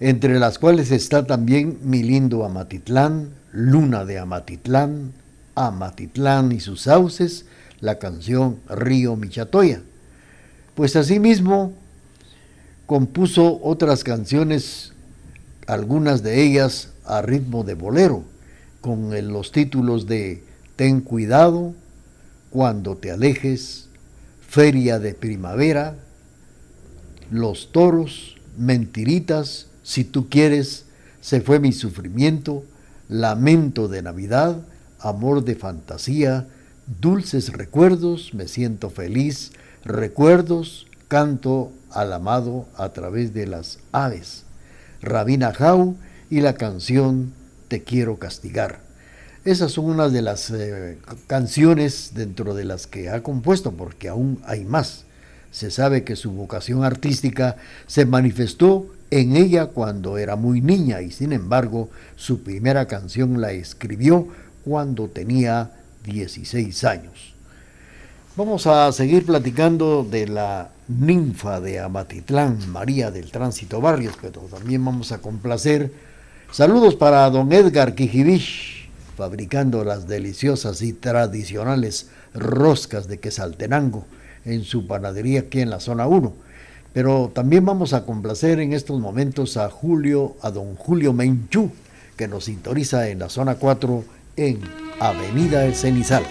entre 0.00 0.38
las 0.38 0.58
cuales 0.58 0.90
está 0.90 1.26
también 1.26 1.78
Mi 1.82 2.02
Lindo 2.02 2.44
Amatitlán, 2.44 3.30
Luna 3.52 4.04
de 4.04 4.18
Amatitlán, 4.18 5.12
Amatitlán 5.54 6.52
y 6.52 6.60
sus 6.60 6.82
sauces, 6.82 7.46
la 7.80 7.98
canción 7.98 8.58
Río 8.68 9.14
Michatoya. 9.16 9.82
Pues 10.74 10.96
asimismo, 10.96 11.72
compuso 12.86 13.60
otras 13.62 14.04
canciones, 14.04 14.92
algunas 15.66 16.22
de 16.22 16.42
ellas 16.42 16.90
a 17.04 17.22
ritmo 17.22 17.64
de 17.64 17.74
bolero, 17.74 18.24
con 18.80 19.10
los 19.32 19.52
títulos 19.52 20.06
de 20.06 20.42
Ten 20.76 21.00
cuidado, 21.00 21.74
Cuando 22.50 22.96
te 22.96 23.10
alejes, 23.10 23.88
Feria 24.46 24.98
de 24.98 25.14
Primavera, 25.14 25.96
Los 27.30 27.72
Toros, 27.72 28.36
Mentiritas, 28.58 29.68
Si 29.82 30.04
tú 30.04 30.28
quieres, 30.28 30.84
Se 31.20 31.40
fue 31.40 31.58
mi 31.60 31.72
sufrimiento, 31.72 32.64
Lamento 33.08 33.88
de 33.88 34.02
Navidad, 34.02 34.58
Amor 34.98 35.44
de 35.44 35.56
Fantasía, 35.56 36.46
Dulces 37.00 37.52
Recuerdos, 37.52 38.34
Me 38.34 38.46
siento 38.46 38.90
feliz, 38.90 39.52
Recuerdos, 39.84 40.86
Canto 41.08 41.72
al 41.94 42.12
amado 42.12 42.66
a 42.76 42.90
través 42.90 43.32
de 43.32 43.46
las 43.46 43.78
aves, 43.92 44.44
Rabina 45.00 45.52
Jau 45.54 45.96
y 46.28 46.40
la 46.40 46.54
canción 46.54 47.32
Te 47.68 47.82
quiero 47.82 48.18
castigar. 48.18 48.80
Esas 49.44 49.72
son 49.72 49.86
unas 49.86 50.12
de 50.12 50.22
las 50.22 50.50
eh, 50.50 50.98
canciones 51.26 52.12
dentro 52.14 52.54
de 52.54 52.64
las 52.64 52.86
que 52.86 53.10
ha 53.10 53.22
compuesto, 53.22 53.72
porque 53.72 54.08
aún 54.08 54.40
hay 54.46 54.64
más. 54.64 55.04
Se 55.50 55.70
sabe 55.70 56.04
que 56.04 56.16
su 56.16 56.32
vocación 56.32 56.84
artística 56.84 57.56
se 57.86 58.06
manifestó 58.06 58.86
en 59.10 59.36
ella 59.36 59.66
cuando 59.66 60.18
era 60.18 60.36
muy 60.36 60.60
niña 60.60 61.00
y 61.02 61.10
sin 61.10 61.32
embargo 61.32 61.88
su 62.16 62.42
primera 62.42 62.86
canción 62.86 63.40
la 63.40 63.52
escribió 63.52 64.28
cuando 64.64 65.08
tenía 65.08 65.70
16 66.04 66.84
años. 66.84 67.34
Vamos 68.36 68.66
a 68.66 68.90
seguir 68.92 69.24
platicando 69.26 70.02
de 70.02 70.26
la 70.26 70.70
ninfa 70.88 71.60
de 71.60 71.80
Amatitlán, 71.80 72.70
María 72.70 73.10
del 73.10 73.30
Tránsito 73.30 73.80
Barrios, 73.80 74.14
pero 74.20 74.42
también 74.42 74.84
vamos 74.84 75.12
a 75.12 75.18
complacer. 75.18 75.92
Saludos 76.50 76.94
para 76.94 77.28
don 77.30 77.52
Edgar 77.52 77.94
Quijibich, 77.94 78.88
fabricando 79.16 79.84
las 79.84 80.06
deliciosas 80.06 80.82
y 80.82 80.92
tradicionales 80.92 82.10
roscas 82.34 83.08
de 83.08 83.18
Quesaltenango 83.18 84.04
en 84.44 84.64
su 84.64 84.86
panadería 84.86 85.40
aquí 85.40 85.60
en 85.60 85.70
la 85.70 85.80
zona 85.80 86.06
1. 86.06 86.32
Pero 86.92 87.30
también 87.34 87.64
vamos 87.64 87.92
a 87.92 88.04
complacer 88.04 88.60
en 88.60 88.72
estos 88.72 89.00
momentos 89.00 89.56
a 89.56 89.68
Julio, 89.68 90.36
a 90.42 90.50
don 90.50 90.76
Julio 90.76 91.12
Menchú, 91.12 91.70
que 92.16 92.28
nos 92.28 92.44
sintoniza 92.44 93.08
en 93.08 93.18
la 93.18 93.28
zona 93.28 93.56
4 93.56 94.04
en 94.36 94.60
Avenida 95.00 95.64
El 95.64 95.74
Cenizal. 95.74 96.24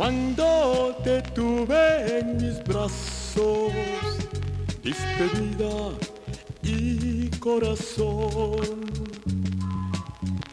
Cuando 0.00 0.96
te 1.04 1.20
tuve 1.20 2.20
en 2.20 2.38
mis 2.38 2.64
brazos, 2.64 3.70
despedida 4.82 5.92
y 6.62 7.28
corazón, 7.38 8.80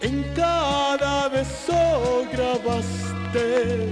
en 0.01 0.25
cada 0.35 1.29
beso 1.29 2.25
grabaste 2.29 3.87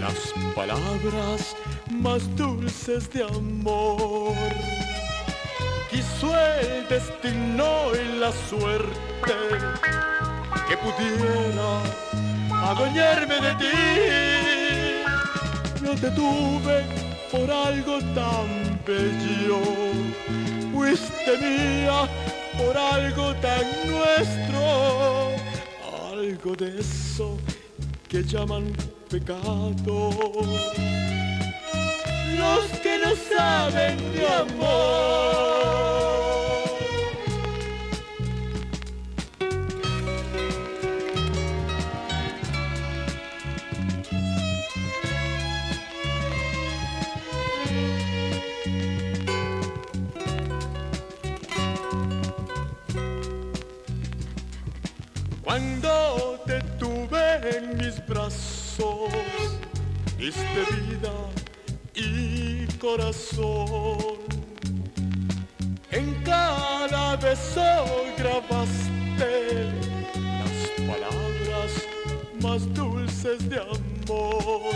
las 0.00 0.34
palabras 0.56 1.54
más 1.88 2.22
dulces 2.34 3.08
de 3.12 3.22
amor. 3.22 4.34
Quiso 5.88 6.34
el 6.36 6.88
destino 6.88 7.92
y 7.94 8.18
la 8.18 8.32
suerte 8.32 9.36
que 10.68 10.76
pudiera 10.78 11.80
adueñarme 12.70 13.36
de 13.40 13.54
ti 13.54 14.49
te 15.96 16.10
tuve 16.10 16.84
por 17.30 17.50
algo 17.50 17.98
tan 18.14 18.80
bello. 18.86 19.60
Fuiste 20.72 21.38
mía 21.38 22.08
por 22.56 22.76
algo 22.76 23.34
tan 23.36 23.64
nuestro. 23.86 25.30
Algo 26.12 26.54
de 26.56 26.80
eso 26.80 27.38
que 28.08 28.22
llaman 28.22 28.72
pecado. 29.08 30.10
Los 32.38 32.64
que 32.82 32.98
no 32.98 33.14
saben 33.28 33.96
de 34.14 34.26
amor. 34.26 35.49
Diste 60.30 60.62
vida 60.76 61.12
y 61.94 62.66
corazón. 62.78 64.18
En 65.90 66.14
cada 66.22 67.16
beso 67.16 67.66
grabaste 68.16 69.32
las 70.38 70.56
palabras 70.88 71.70
más 72.40 72.60
dulces 72.74 73.48
de 73.50 73.58
amor. 73.58 74.74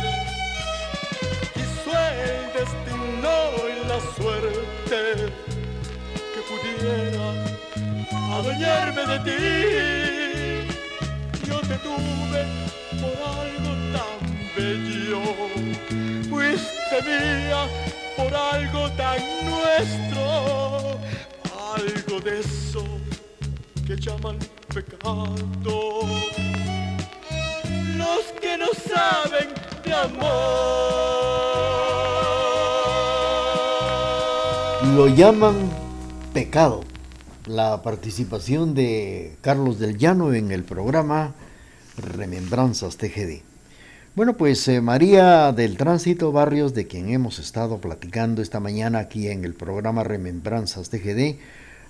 Hizo 1.60 1.90
el 2.10 2.44
destino 2.58 3.34
y 3.70 3.76
la 3.90 4.00
suerte 4.16 5.00
que 6.32 6.40
pudiera 6.50 7.26
adueñarme 8.36 9.02
de 9.12 9.18
ti. 9.26 9.42
Yo 11.46 11.56
te 11.60 11.76
tuve 11.78 12.42
por 13.00 13.43
bello. 14.56 15.20
Fuiste 16.28 17.02
mía 17.04 17.68
por 18.16 18.34
algo 18.34 18.90
tan 18.92 19.18
nuestro, 19.44 20.98
algo 21.74 22.20
de 22.20 22.40
eso 22.40 22.84
que 23.86 23.96
llaman 23.96 24.38
pecado. 24.72 25.34
Los 27.96 28.24
que 28.40 28.56
no 28.58 28.68
saben 28.88 29.48
de 29.84 29.92
amor. 29.94 31.14
Lo 34.96 35.08
llaman 35.08 35.54
pecado. 36.32 36.84
La 37.46 37.82
participación 37.82 38.74
de 38.74 39.36
Carlos 39.42 39.78
del 39.78 39.98
Llano 39.98 40.32
en 40.32 40.50
el 40.50 40.64
programa 40.64 41.34
Remembranzas 41.96 42.96
TGD. 42.96 43.53
Bueno, 44.16 44.36
pues 44.36 44.68
eh, 44.68 44.80
María 44.80 45.50
del 45.50 45.76
Tránsito 45.76 46.30
Barrios, 46.30 46.72
de 46.72 46.86
quien 46.86 47.08
hemos 47.08 47.40
estado 47.40 47.80
platicando 47.80 48.42
esta 48.42 48.60
mañana 48.60 49.00
aquí 49.00 49.26
en 49.26 49.44
el 49.44 49.54
programa 49.54 50.04
Remembranzas 50.04 50.88
TGD, 50.88 51.34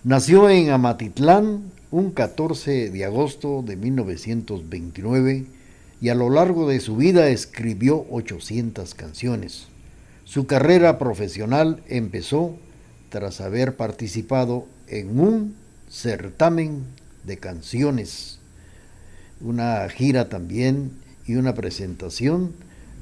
nació 0.05 0.49
en 0.49 0.71
Amatitlán 0.71 1.65
un 1.91 2.13
14 2.13 2.89
de 2.89 3.05
agosto 3.05 3.61
de 3.61 3.77
1929 3.77 5.45
y 6.01 6.09
a 6.09 6.15
lo 6.15 6.31
largo 6.31 6.67
de 6.67 6.81
su 6.81 6.97
vida 6.97 7.29
escribió 7.29 8.07
800 8.11 8.95
canciones. 8.95 9.67
Su 10.25 10.47
carrera 10.47 10.99
profesional 10.99 11.83
empezó 11.89 12.57
tras 13.11 13.43
haber 13.43 13.77
participado 13.77 14.67
en 14.89 15.21
un 15.21 15.57
certamen 15.91 16.85
de 17.25 17.37
canciones, 17.37 18.39
una 19.43 19.87
gira 19.91 20.31
también 20.31 21.04
y 21.27 21.37
una 21.37 21.55
presentación 21.55 22.53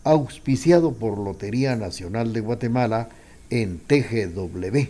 auspiciado 0.06 0.92
por 0.92 1.18
Lotería 1.18 1.74
Nacional 1.74 2.32
de 2.32 2.38
Guatemala 2.38 3.08
en 3.50 3.80
TGW, 3.80 4.88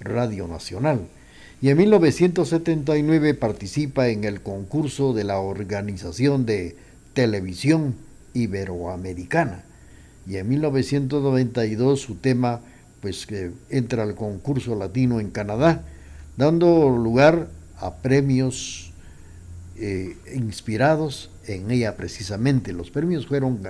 Radio 0.00 0.46
Nacional, 0.48 1.00
y 1.62 1.70
en 1.70 1.78
1979 1.78 3.32
participa 3.32 4.08
en 4.08 4.24
el 4.24 4.42
concurso 4.42 5.14
de 5.14 5.24
la 5.24 5.38
Organización 5.38 6.44
de 6.44 6.76
Televisión 7.14 7.94
Iberoamericana, 8.34 9.64
y 10.26 10.36
en 10.36 10.50
1992 10.50 11.98
su 11.98 12.16
tema 12.16 12.60
pues 13.00 13.24
que 13.24 13.52
entra 13.70 14.02
al 14.02 14.14
concurso 14.14 14.74
latino 14.74 15.20
en 15.20 15.30
Canadá, 15.30 15.84
dando 16.36 16.90
lugar 16.90 17.48
a 17.78 17.94
premios 17.94 18.92
eh, 19.78 20.18
inspirados 20.34 21.30
en 21.46 21.70
ella 21.70 21.96
precisamente. 21.96 22.74
Los 22.74 22.90
premios 22.90 23.26
fueron 23.26 23.60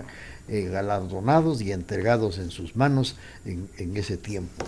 eh, 0.50 0.68
galardonados 0.70 1.62
y 1.62 1.72
entregados 1.72 2.38
en 2.38 2.50
sus 2.50 2.76
manos 2.76 3.16
en, 3.44 3.68
en 3.78 3.96
ese 3.96 4.16
tiempo. 4.16 4.66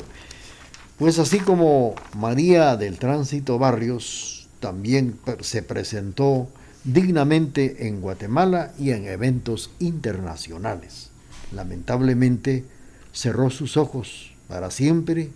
Pues 0.98 1.18
así 1.18 1.40
como 1.40 1.94
María 2.16 2.76
del 2.76 2.98
Tránsito 2.98 3.58
Barrios 3.58 4.48
también 4.60 5.18
se 5.40 5.62
presentó 5.62 6.48
dignamente 6.84 7.88
en 7.88 8.00
Guatemala 8.00 8.72
y 8.78 8.90
en 8.90 9.06
eventos 9.06 9.70
internacionales. 9.80 11.10
Lamentablemente 11.52 12.64
cerró 13.12 13.50
sus 13.50 13.76
ojos 13.76 14.32
para 14.48 14.70
siempre 14.70 15.30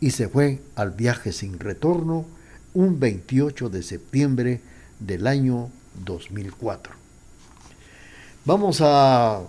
y 0.00 0.10
se 0.10 0.28
fue 0.28 0.60
al 0.74 0.90
viaje 0.90 1.32
sin 1.32 1.58
retorno 1.58 2.24
un 2.74 2.98
28 2.98 3.68
de 3.68 3.82
septiembre 3.82 4.60
del 4.98 5.26
año 5.26 5.70
2004. 6.04 6.94
Vamos 8.44 8.80
a 8.80 9.42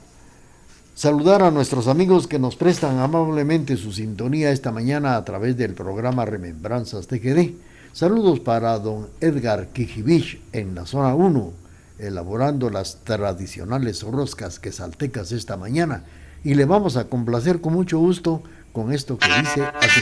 Saludar 0.96 1.42
a 1.42 1.50
nuestros 1.50 1.88
amigos 1.88 2.28
que 2.28 2.38
nos 2.38 2.56
prestan 2.56 3.00
amablemente 3.00 3.78
su 3.78 3.92
sintonía 3.92 4.52
esta 4.52 4.72
mañana 4.72 5.16
a 5.18 5.26
través 5.26 5.58
del 5.58 5.74
programa 5.74 6.24
Remembranzas 6.24 7.08
TGD. 7.08 7.54
Saludos 7.94 8.40
para 8.40 8.78
don 8.78 9.10
Edgar 9.20 9.70
Kijibich 9.70 10.40
en 10.52 10.76
la 10.76 10.86
zona 10.86 11.16
1, 11.16 11.52
elaborando 11.98 12.70
las 12.70 12.98
tradicionales 13.04 14.04
roscas 14.04 14.60
quesaltecas 14.60 15.32
esta 15.32 15.58
mañana. 15.58 16.04
Y 16.44 16.54
le 16.54 16.66
vamos 16.66 16.96
a 16.96 17.06
complacer 17.06 17.60
con 17.60 17.74
mucho 17.74 17.98
gusto 17.98 18.44
con 18.72 18.94
esto 18.94 19.18
que 19.18 19.28
dice 19.28 19.64
así. 19.64 20.02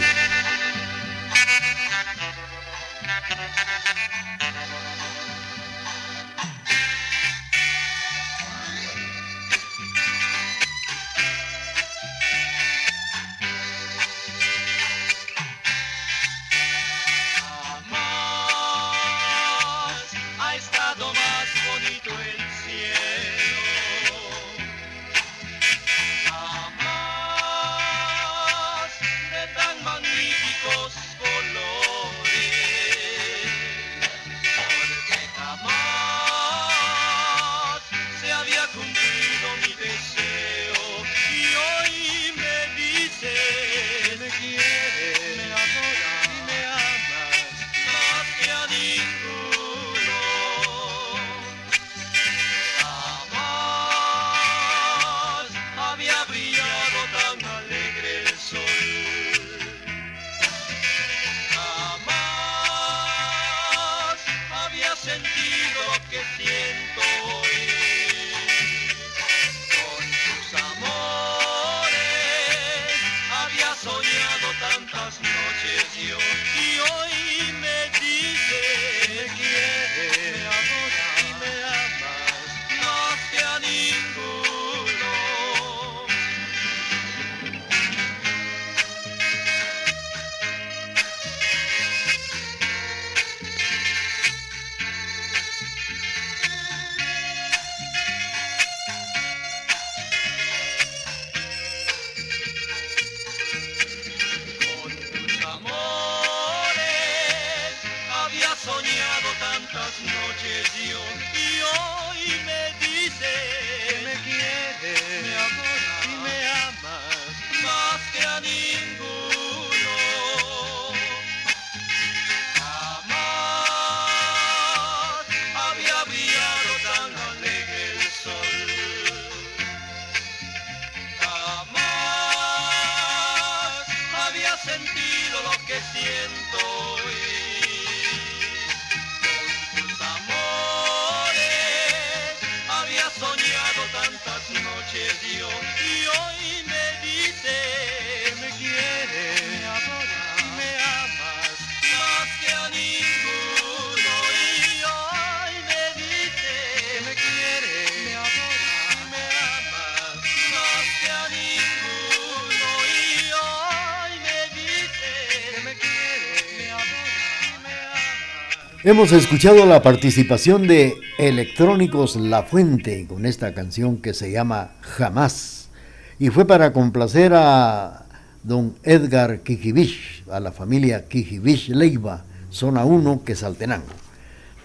Hemos 168.83 169.11
escuchado 169.11 169.63
la 169.67 169.83
participación 169.83 170.65
de 170.65 170.95
Electrónicos 171.19 172.15
La 172.15 172.41
Fuente 172.41 173.05
con 173.07 173.27
esta 173.27 173.53
canción 173.53 173.97
que 173.97 174.15
se 174.15 174.31
llama 174.31 174.71
Jamás. 174.81 175.69
Y 176.17 176.29
fue 176.29 176.45
para 176.47 176.73
complacer 176.73 177.31
a 177.35 178.05
don 178.41 178.73
Edgar 178.81 179.41
Kijibich, 179.41 180.23
a 180.31 180.39
la 180.39 180.51
familia 180.51 181.05
Kijibich 181.05 181.69
Leiva, 181.69 182.23
zona 182.49 182.83
1, 182.83 183.21
Quesaltenango. 183.23 183.85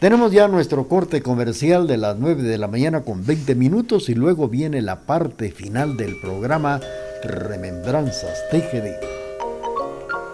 Tenemos 0.00 0.32
ya 0.32 0.48
nuestro 0.48 0.88
corte 0.88 1.20
comercial 1.20 1.86
de 1.86 1.98
las 1.98 2.16
9 2.16 2.42
de 2.42 2.56
la 2.56 2.68
mañana 2.68 3.02
con 3.02 3.26
20 3.26 3.54
minutos 3.54 4.08
y 4.08 4.14
luego 4.14 4.48
viene 4.48 4.80
la 4.80 5.00
parte 5.00 5.50
final 5.50 5.98
del 5.98 6.18
programa 6.20 6.80
Remembranzas 7.22 8.48
TGD. 8.50 9.25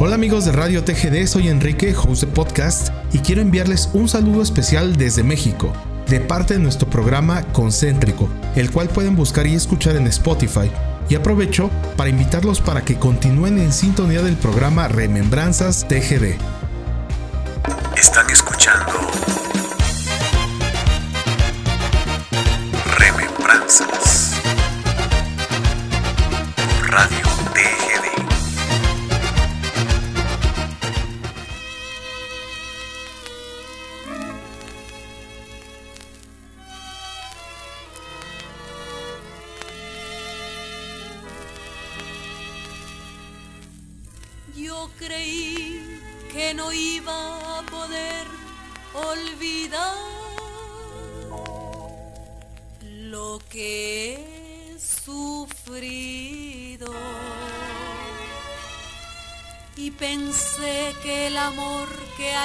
Hola 0.00 0.14
amigos 0.14 0.44
de 0.44 0.52
Radio 0.52 0.84
TGD, 0.84 1.26
soy 1.26 1.48
Enrique, 1.48 1.92
host 1.92 2.22
de 2.22 2.28
podcast, 2.28 2.90
y 3.12 3.18
quiero 3.18 3.42
enviarles 3.42 3.90
un 3.94 4.08
saludo 4.08 4.42
especial 4.42 4.94
desde 4.94 5.24
México, 5.24 5.72
de 6.06 6.20
parte 6.20 6.54
de 6.54 6.60
nuestro 6.60 6.88
programa 6.88 7.42
Concéntrico, 7.52 8.28
el 8.54 8.70
cual 8.70 8.88
pueden 8.90 9.16
buscar 9.16 9.48
y 9.48 9.56
escuchar 9.56 9.96
en 9.96 10.06
Spotify. 10.06 10.70
Y 11.08 11.16
aprovecho 11.16 11.68
para 11.96 12.10
invitarlos 12.10 12.60
para 12.60 12.82
que 12.82 12.96
continúen 12.96 13.58
en 13.58 13.72
sintonía 13.72 14.22
del 14.22 14.36
programa 14.36 14.86
Remembranzas 14.86 15.84
TGD. 15.88 16.36
Están 17.96 18.30
escuchando 18.30 18.92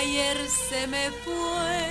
ayer 0.04 0.38
se 0.70 0.88
me 0.88 1.10
fue, 1.24 1.82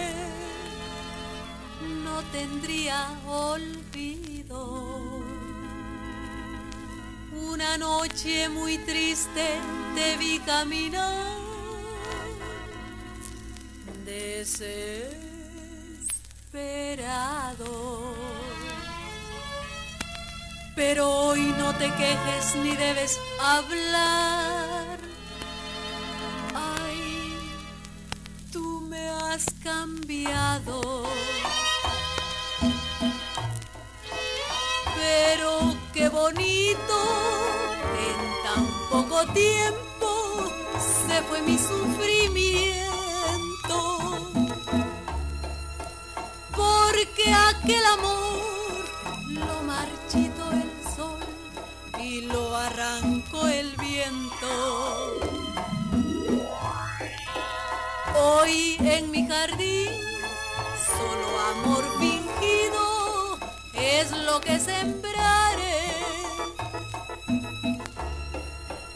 no 2.05 2.17
tendría 2.37 2.99
olvido. 3.27 4.61
Una 7.53 7.79
noche 7.79 8.49
muy 8.51 8.77
triste 8.79 9.47
te 9.95 10.17
vi 10.19 10.39
caminar, 10.41 11.41
desesperado. 14.05 14.93
Pero 20.75 21.11
hoy 21.11 21.43
no 21.59 21.75
te 21.75 21.89
quejes 22.01 22.57
ni 22.63 22.75
debes 22.77 23.19
hablar 23.41 24.62
cambiado. 29.63 31.05
Pero 34.97 35.77
qué 35.93 36.09
bonito, 36.09 36.99
en 38.07 38.19
tan 38.45 38.67
poco 38.91 39.27
tiempo 39.33 40.45
se 41.07 41.23
fue 41.23 41.43
mi 41.43 41.59
sufrimiento. 41.59 42.89
Porque 46.55 47.33
aquel 47.33 47.85
amor 47.85 48.85
lo 49.31 49.63
marchito 49.63 50.53
el 50.53 50.71
sol 50.97 51.21
y 52.01 52.23
lo 52.23 52.57
arrancó 52.57 53.47
el 53.47 53.75
viento. 53.77 54.82
Hoy 58.35 58.77
en 58.81 59.11
mi 59.11 59.27
jardín, 59.27 59.91
solo 60.87 61.41
amor 61.53 61.85
fingido 61.99 63.39
es 63.75 64.11
lo 64.25 64.41
que 64.41 64.59
sembraré. 64.59 65.93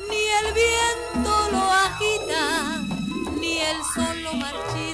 Ni 0.08 0.22
el 0.40 0.54
viento 0.54 1.48
lo 1.52 1.72
agita, 1.72 2.80
ni 3.40 3.58
el 3.58 3.76
sol 3.94 4.22
lo 4.22 4.32
marchita 4.34 4.85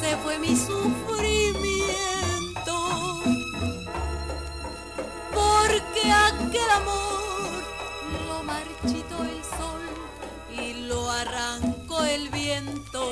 se 0.00 0.16
fue 0.16 0.38
mi 0.38 0.56
sufrimiento, 0.56 3.22
porque 5.32 6.10
aquel 6.10 6.70
amor 6.70 7.62
lo 8.28 8.42
marchitó 8.42 9.22
el 9.24 9.44
sol 9.44 9.82
y 10.50 10.72
lo 10.88 11.08
arrancó 11.10 12.02
el 12.04 12.28
viento. 12.30 13.06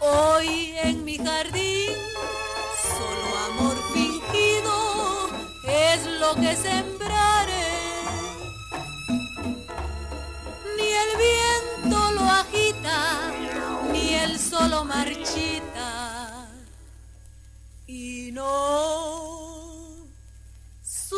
Hoy 0.00 0.74
en 0.82 1.04
mi 1.04 1.18
jardín, 1.18 1.92
solo 2.96 3.38
amor 3.50 3.76
fingido 3.92 5.28
es 5.64 6.06
lo 6.20 6.34
que 6.34 6.56
se 6.56 6.93
no 18.34 20.08
sufriré. 20.82 21.14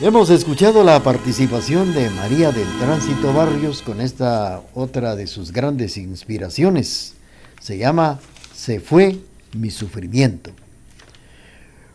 Hemos 0.00 0.28
escuchado 0.28 0.84
la 0.84 1.02
participación 1.02 1.94
de 1.94 2.10
María 2.10 2.52
del 2.52 2.68
Tránsito 2.78 3.32
Barrios 3.32 3.80
con 3.80 4.02
esta 4.02 4.60
otra 4.74 5.16
de 5.16 5.26
sus 5.26 5.50
grandes 5.50 5.96
inspiraciones. 5.96 7.14
Se 7.60 7.78
llama 7.78 8.20
Se 8.54 8.80
fue 8.80 9.18
mi 9.54 9.70
sufrimiento. 9.70 10.50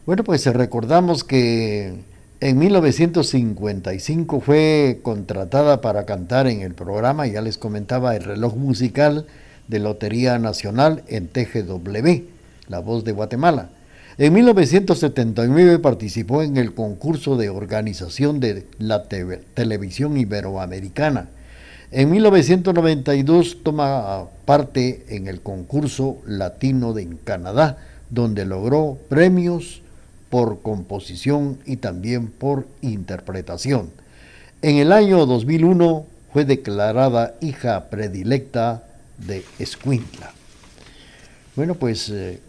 Bueno, 0.08 0.24
pues 0.24 0.48
recordamos 0.48 1.24
que 1.24 2.00
en 2.40 2.58
1955 2.58 4.40
fue 4.40 5.02
contratada 5.04 5.82
para 5.82 6.08
cantar 6.08 6.48
en 6.48 6.62
el 6.62 6.74
programa, 6.74 7.28
ya 7.28 7.42
les 7.42 7.60
comentaba, 7.60 8.16
el 8.16 8.24
reloj 8.24 8.56
musical 8.56 9.28
de 9.70 9.80
Lotería 9.80 10.38
Nacional 10.40 11.04
en 11.08 11.28
TGW, 11.28 12.24
La 12.68 12.80
Voz 12.80 13.06
de 13.06 13.14
Guatemala. 13.14 13.70
En 14.18 14.34
1979 14.34 15.80
participó 15.80 16.42
en 16.42 16.58
el 16.58 16.74
concurso 16.74 17.38
de 17.38 17.50
organización 17.50 18.42
de 18.42 18.66
la 18.78 19.04
televisión 19.04 20.18
iberoamericana. 20.18 21.30
En 21.92 22.12
1992 22.12 23.60
toma 23.64 24.26
parte 24.44 25.06
en 25.08 25.28
el 25.28 25.40
concurso 25.40 26.18
latino 26.26 26.94
de 26.94 27.08
Canadá, 27.24 27.78
donde 28.10 28.46
logró 28.46 28.98
premios 29.08 29.82
por 30.30 30.62
composición 30.62 31.60
y 31.66 31.78
también 31.78 32.28
por 32.28 32.68
interpretación. 32.82 33.90
En 34.62 34.76
el 34.78 34.92
año 34.92 35.26
2001 35.26 36.06
fue 36.34 36.44
declarada 36.44 37.36
hija 37.40 37.90
predilecta 37.90 38.84
de 39.26 39.46
Escuintla. 39.60 40.34
Bueno, 41.56 41.76
pues 41.76 42.10
eh, 42.10 42.40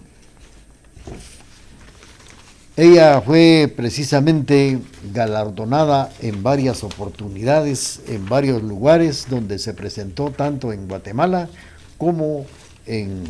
ella 2.77 3.21
fue 3.21 3.71
precisamente 3.77 4.79
galardonada 5.13 6.11
en 6.21 6.43
varias 6.43 6.83
oportunidades, 6.83 8.01
en 8.07 8.27
varios 8.27 8.63
lugares 8.63 9.27
donde 9.29 9.59
se 9.59 9.75
presentó 9.75 10.31
tanto 10.31 10.73
en 10.73 10.89
Guatemala 10.89 11.49
como 11.99 12.47
en, 12.87 13.25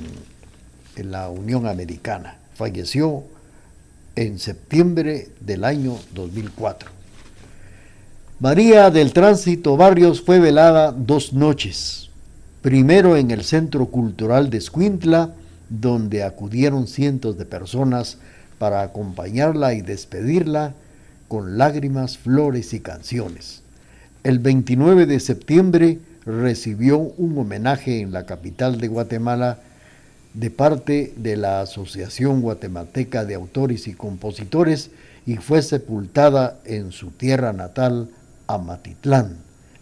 la 0.97 1.31
Unión 1.31 1.67
Americana. 1.67 2.37
Falleció 2.55 3.25
en 4.15 4.39
septiembre 4.39 5.31
del 5.41 5.65
año 5.65 5.97
2004. 6.15 6.91
María 8.39 8.91
del 8.91 9.13
Tránsito 9.13 9.77
Barrios 9.77 10.21
fue 10.21 10.39
velada 10.39 10.93
dos 10.93 11.33
noches, 11.33 12.10
primero 12.63 13.17
en 13.17 13.31
el 13.31 13.45
Centro 13.45 13.87
Cultural 13.87 14.51
de 14.51 14.59
Escuintla, 14.59 15.31
donde 15.69 16.23
acudieron 16.23 16.87
cientos 16.87 17.39
de 17.39 17.45
personas 17.45 18.19
para 18.59 18.83
acompañarla 18.83 19.73
y 19.75 19.81
despedirla 19.81 20.75
con 21.29 21.57
lágrimas, 21.57 22.19
flores 22.19 22.75
y 22.75 22.81
canciones. 22.81 23.63
El 24.25 24.41
29 24.41 25.07
de 25.07 25.21
septiembre 25.21 25.99
recibió 26.27 26.99
un 26.99 27.39
homenaje 27.39 28.01
en 28.01 28.13
la 28.13 28.27
capital 28.27 28.79
de 28.81 28.89
Guatemala 28.89 29.59
de 30.35 30.51
parte 30.51 31.15
de 31.17 31.37
la 31.37 31.63
Asociación 31.63 32.41
Guatemalteca 32.41 33.25
de 33.25 33.35
Autores 33.35 33.89
y 33.89 33.95
Compositores 33.95 34.91
y 35.25 35.37
fue 35.37 35.63
sepultada 35.63 36.59
en 36.65 36.93
su 36.93 37.11
tierra 37.11 37.53
natal, 37.53 38.09
Amatitlán, 38.47 39.37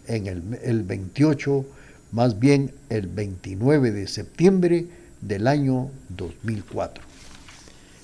en 0.07 0.27
el, 0.27 0.59
el 0.63 0.83
28, 0.83 1.65
más 2.11 2.39
bien 2.39 2.73
el 2.89 3.07
29 3.07 3.91
de 3.91 4.07
septiembre 4.07 4.87
del 5.21 5.47
año 5.47 5.89
2004 6.09 7.09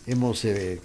hemos 0.07 0.45
eh, 0.45 0.81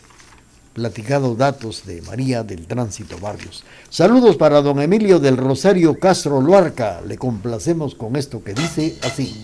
platicado 0.72 1.34
datos 1.34 1.84
de 1.84 2.02
María 2.02 2.42
del 2.42 2.66
Tránsito 2.66 3.18
Barrios. 3.18 3.64
Saludos 3.88 4.36
para 4.36 4.62
don 4.62 4.80
Emilio 4.80 5.18
del 5.18 5.36
Rosario 5.36 5.98
Castro 5.98 6.40
Luarca. 6.40 7.00
Le 7.06 7.18
complacemos 7.18 7.94
con 7.94 8.16
esto 8.16 8.42
que 8.42 8.54
dice 8.54 8.96
así. 9.02 9.42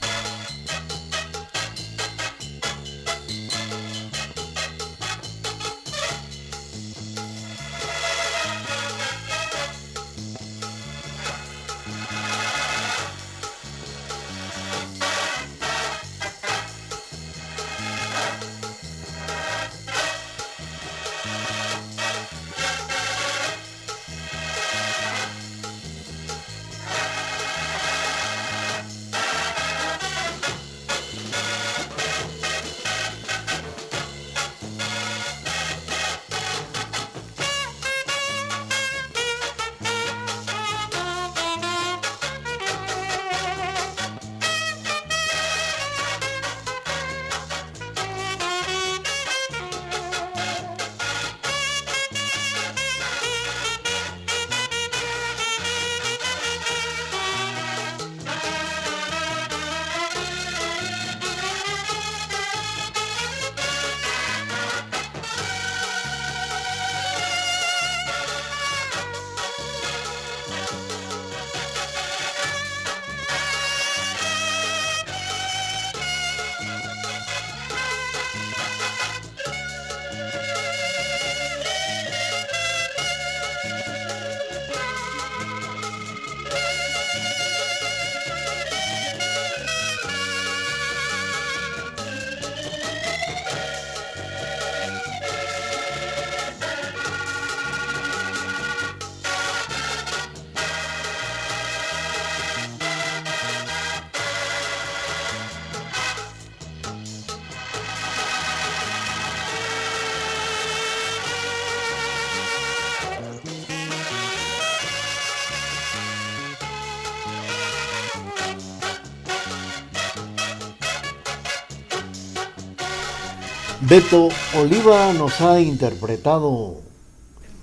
Beto 123.88 124.30
Oliva 124.56 125.12
nos 125.12 125.40
ha 125.40 125.60
interpretado 125.60 126.82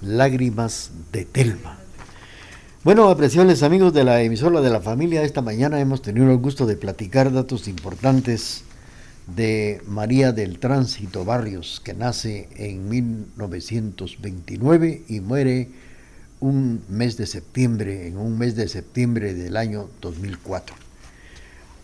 Lágrimas 0.02 0.92
de 1.12 1.26
Telma. 1.26 1.80
Bueno, 2.86 3.10
apreciables 3.10 3.62
amigos 3.62 3.94
de 3.94 4.06
la 4.06 4.22
emisora 4.22 4.62
de 4.62 4.70
la 4.70 4.80
familia, 4.80 5.24
esta 5.24 5.42
mañana 5.42 5.82
hemos 5.82 6.02
tenido 6.02 6.32
el 6.32 6.38
gusto 6.38 6.66
de 6.66 6.78
platicar 6.78 7.34
datos 7.34 7.68
importantes 7.68 8.64
de 9.28 9.82
María 9.86 10.32
del 10.32 10.60
Tránsito 10.60 11.26
Barrios, 11.26 11.82
que 11.84 11.94
nace 11.94 12.48
en 12.56 12.88
1929 12.88 15.04
y 15.10 15.20
muere 15.20 15.72
un 16.40 16.84
mes 16.88 17.18
de 17.18 17.28
septiembre, 17.28 18.08
en 18.08 18.18
un 18.18 18.38
mes 18.38 18.56
de 18.56 18.70
septiembre 18.70 19.34
del 19.34 19.58
año 19.58 19.90
2004 20.00 20.83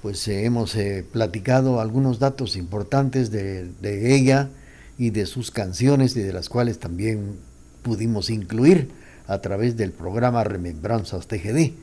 pues 0.01 0.27
eh, 0.27 0.45
hemos 0.45 0.75
eh, 0.75 1.05
platicado 1.11 1.81
algunos 1.81 2.19
datos 2.19 2.55
importantes 2.55 3.31
de, 3.31 3.71
ella 4.15 4.49
y 4.97 5.09
de 5.09 5.25
sus 5.25 5.51
canciones 5.51 6.15
y 6.15 6.21
de 6.21 6.33
las 6.33 6.49
cuales 6.49 6.79
también 6.79 7.37
pudimos 7.83 8.29
incluir 8.29 8.89
a 9.27 9.39
través 9.39 9.77
del 9.77 9.91
programa 9.91 10.43
Remembranzas 10.43 11.27
TGD. 11.27 11.73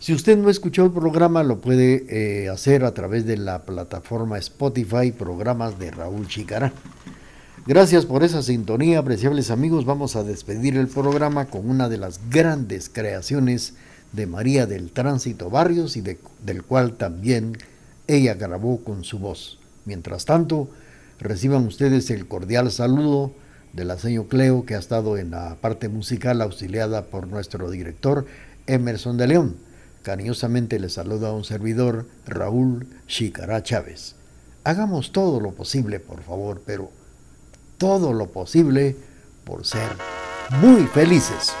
Si 0.00 0.12
usted 0.12 0.36
no 0.36 0.50
escuchó 0.50 0.84
el 0.84 0.90
programa, 0.90 1.42
lo 1.42 1.60
puede 1.60 2.06
eh, 2.08 2.48
hacer 2.48 2.84
a 2.84 2.92
través 2.92 3.24
de 3.24 3.36
la 3.36 3.62
plataforma 3.62 4.38
Spotify, 4.38 5.12
programas 5.12 5.78
de 5.78 5.90
Raúl 5.90 6.28
Chicará. 6.28 6.72
Gracias 7.66 8.04
por 8.04 8.22
esa 8.22 8.42
sintonía, 8.42 8.98
apreciables 8.98 9.50
amigos. 9.50 9.86
Vamos 9.86 10.16
a 10.16 10.24
despedir 10.24 10.76
el 10.76 10.88
programa 10.88 11.46
con 11.46 11.70
una 11.70 11.88
de 11.88 11.96
las 11.96 12.20
grandes 12.28 12.90
creaciones 12.90 13.74
de 14.14 14.26
María 14.26 14.66
del 14.66 14.92
Tránsito 14.92 15.50
Barrios 15.50 15.96
y 15.96 16.00
del 16.00 16.62
cual 16.62 16.94
también 16.94 17.58
ella 18.06 18.34
grabó 18.34 18.84
con 18.84 19.04
su 19.04 19.18
voz. 19.18 19.58
Mientras 19.84 20.24
tanto, 20.24 20.68
reciban 21.18 21.66
ustedes 21.66 22.10
el 22.10 22.26
cordial 22.26 22.70
saludo 22.70 23.32
de 23.72 23.84
la 23.84 23.98
señor 23.98 24.28
Cleo, 24.28 24.64
que 24.64 24.76
ha 24.76 24.78
estado 24.78 25.18
en 25.18 25.32
la 25.32 25.56
parte 25.60 25.88
musical 25.88 26.40
auxiliada 26.42 27.06
por 27.06 27.26
nuestro 27.26 27.70
director 27.70 28.26
Emerson 28.66 29.16
de 29.16 29.26
León. 29.26 29.56
Cariñosamente 30.02 30.78
le 30.78 30.90
saluda 30.90 31.30
a 31.30 31.32
un 31.32 31.44
servidor, 31.44 32.06
Raúl 32.26 32.86
Chicará 33.08 33.62
Chávez. 33.62 34.14
Hagamos 34.62 35.12
todo 35.12 35.40
lo 35.40 35.52
posible, 35.52 35.98
por 35.98 36.22
favor, 36.22 36.62
pero 36.64 36.90
todo 37.78 38.12
lo 38.12 38.26
posible 38.30 38.96
por 39.44 39.66
ser 39.66 39.88
muy 40.60 40.84
felices. 40.84 41.52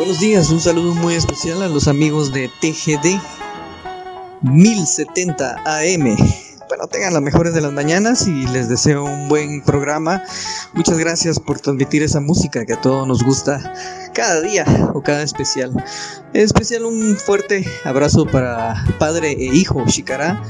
Buenos 0.00 0.18
días, 0.18 0.48
un 0.48 0.60
saludo 0.62 0.94
muy 0.94 1.12
especial 1.12 1.60
a 1.60 1.68
los 1.68 1.86
amigos 1.86 2.32
de 2.32 2.48
TGD 2.48 3.20
1070 4.40 5.56
AM. 5.62 6.16
Bueno, 6.68 6.86
tengan 6.86 7.12
las 7.12 7.20
mejores 7.20 7.52
de 7.52 7.60
las 7.60 7.70
mañanas 7.70 8.26
y 8.26 8.46
les 8.46 8.70
deseo 8.70 9.04
un 9.04 9.28
buen 9.28 9.60
programa. 9.62 10.24
Muchas 10.72 10.96
gracias 10.96 11.38
por 11.38 11.60
transmitir 11.60 12.02
esa 12.02 12.18
música 12.18 12.64
que 12.64 12.72
a 12.72 12.80
todos 12.80 13.06
nos 13.06 13.22
gusta 13.22 13.74
cada 14.14 14.40
día 14.40 14.64
o 14.94 15.02
cada 15.02 15.22
especial. 15.22 15.70
En 16.32 16.40
especial 16.40 16.86
un 16.86 17.18
fuerte 17.18 17.66
abrazo 17.84 18.24
para 18.24 18.82
padre 18.98 19.32
e 19.32 19.54
hijo 19.54 19.84
Shikara 19.84 20.42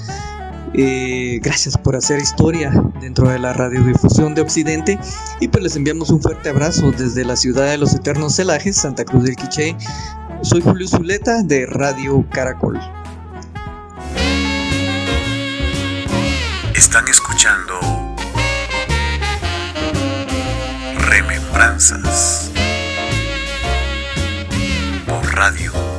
eh, 0.83 1.41
gracias 1.43 1.77
por 1.77 1.95
hacer 1.95 2.21
historia 2.21 2.73
dentro 3.01 3.29
de 3.29 3.39
la 3.39 3.53
radiodifusión 3.53 4.35
de 4.35 4.41
Occidente 4.41 4.99
y 5.39 5.49
pues 5.49 5.63
les 5.63 5.77
enviamos 5.77 6.11
un 6.11 6.23
fuerte 6.23 6.49
abrazo 6.49 6.91
desde 6.93 7.25
la 7.25 7.37
ciudad 7.37 7.67
de 7.67 7.77
los 7.77 7.95
eternos 7.95 8.37
celajes, 8.37 8.77
Santa 8.77 9.05
Cruz 9.05 9.25
del 9.25 9.37
Quiché. 9.37 9.77
Soy 10.43 10.63
Julio 10.63 10.89
Zuleta 10.89 11.43
de 11.43 11.67
Radio 11.67 12.25
Caracol. 12.31 12.81
Están 16.75 17.07
escuchando 17.09 17.75
Remembranzas 21.11 22.51
por 25.07 25.35
Radio 25.35 25.90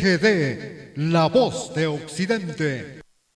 TGD, 0.00 0.96
la 0.96 1.28
voz 1.28 1.74
de 1.74 1.86
Occidente. 1.86 2.99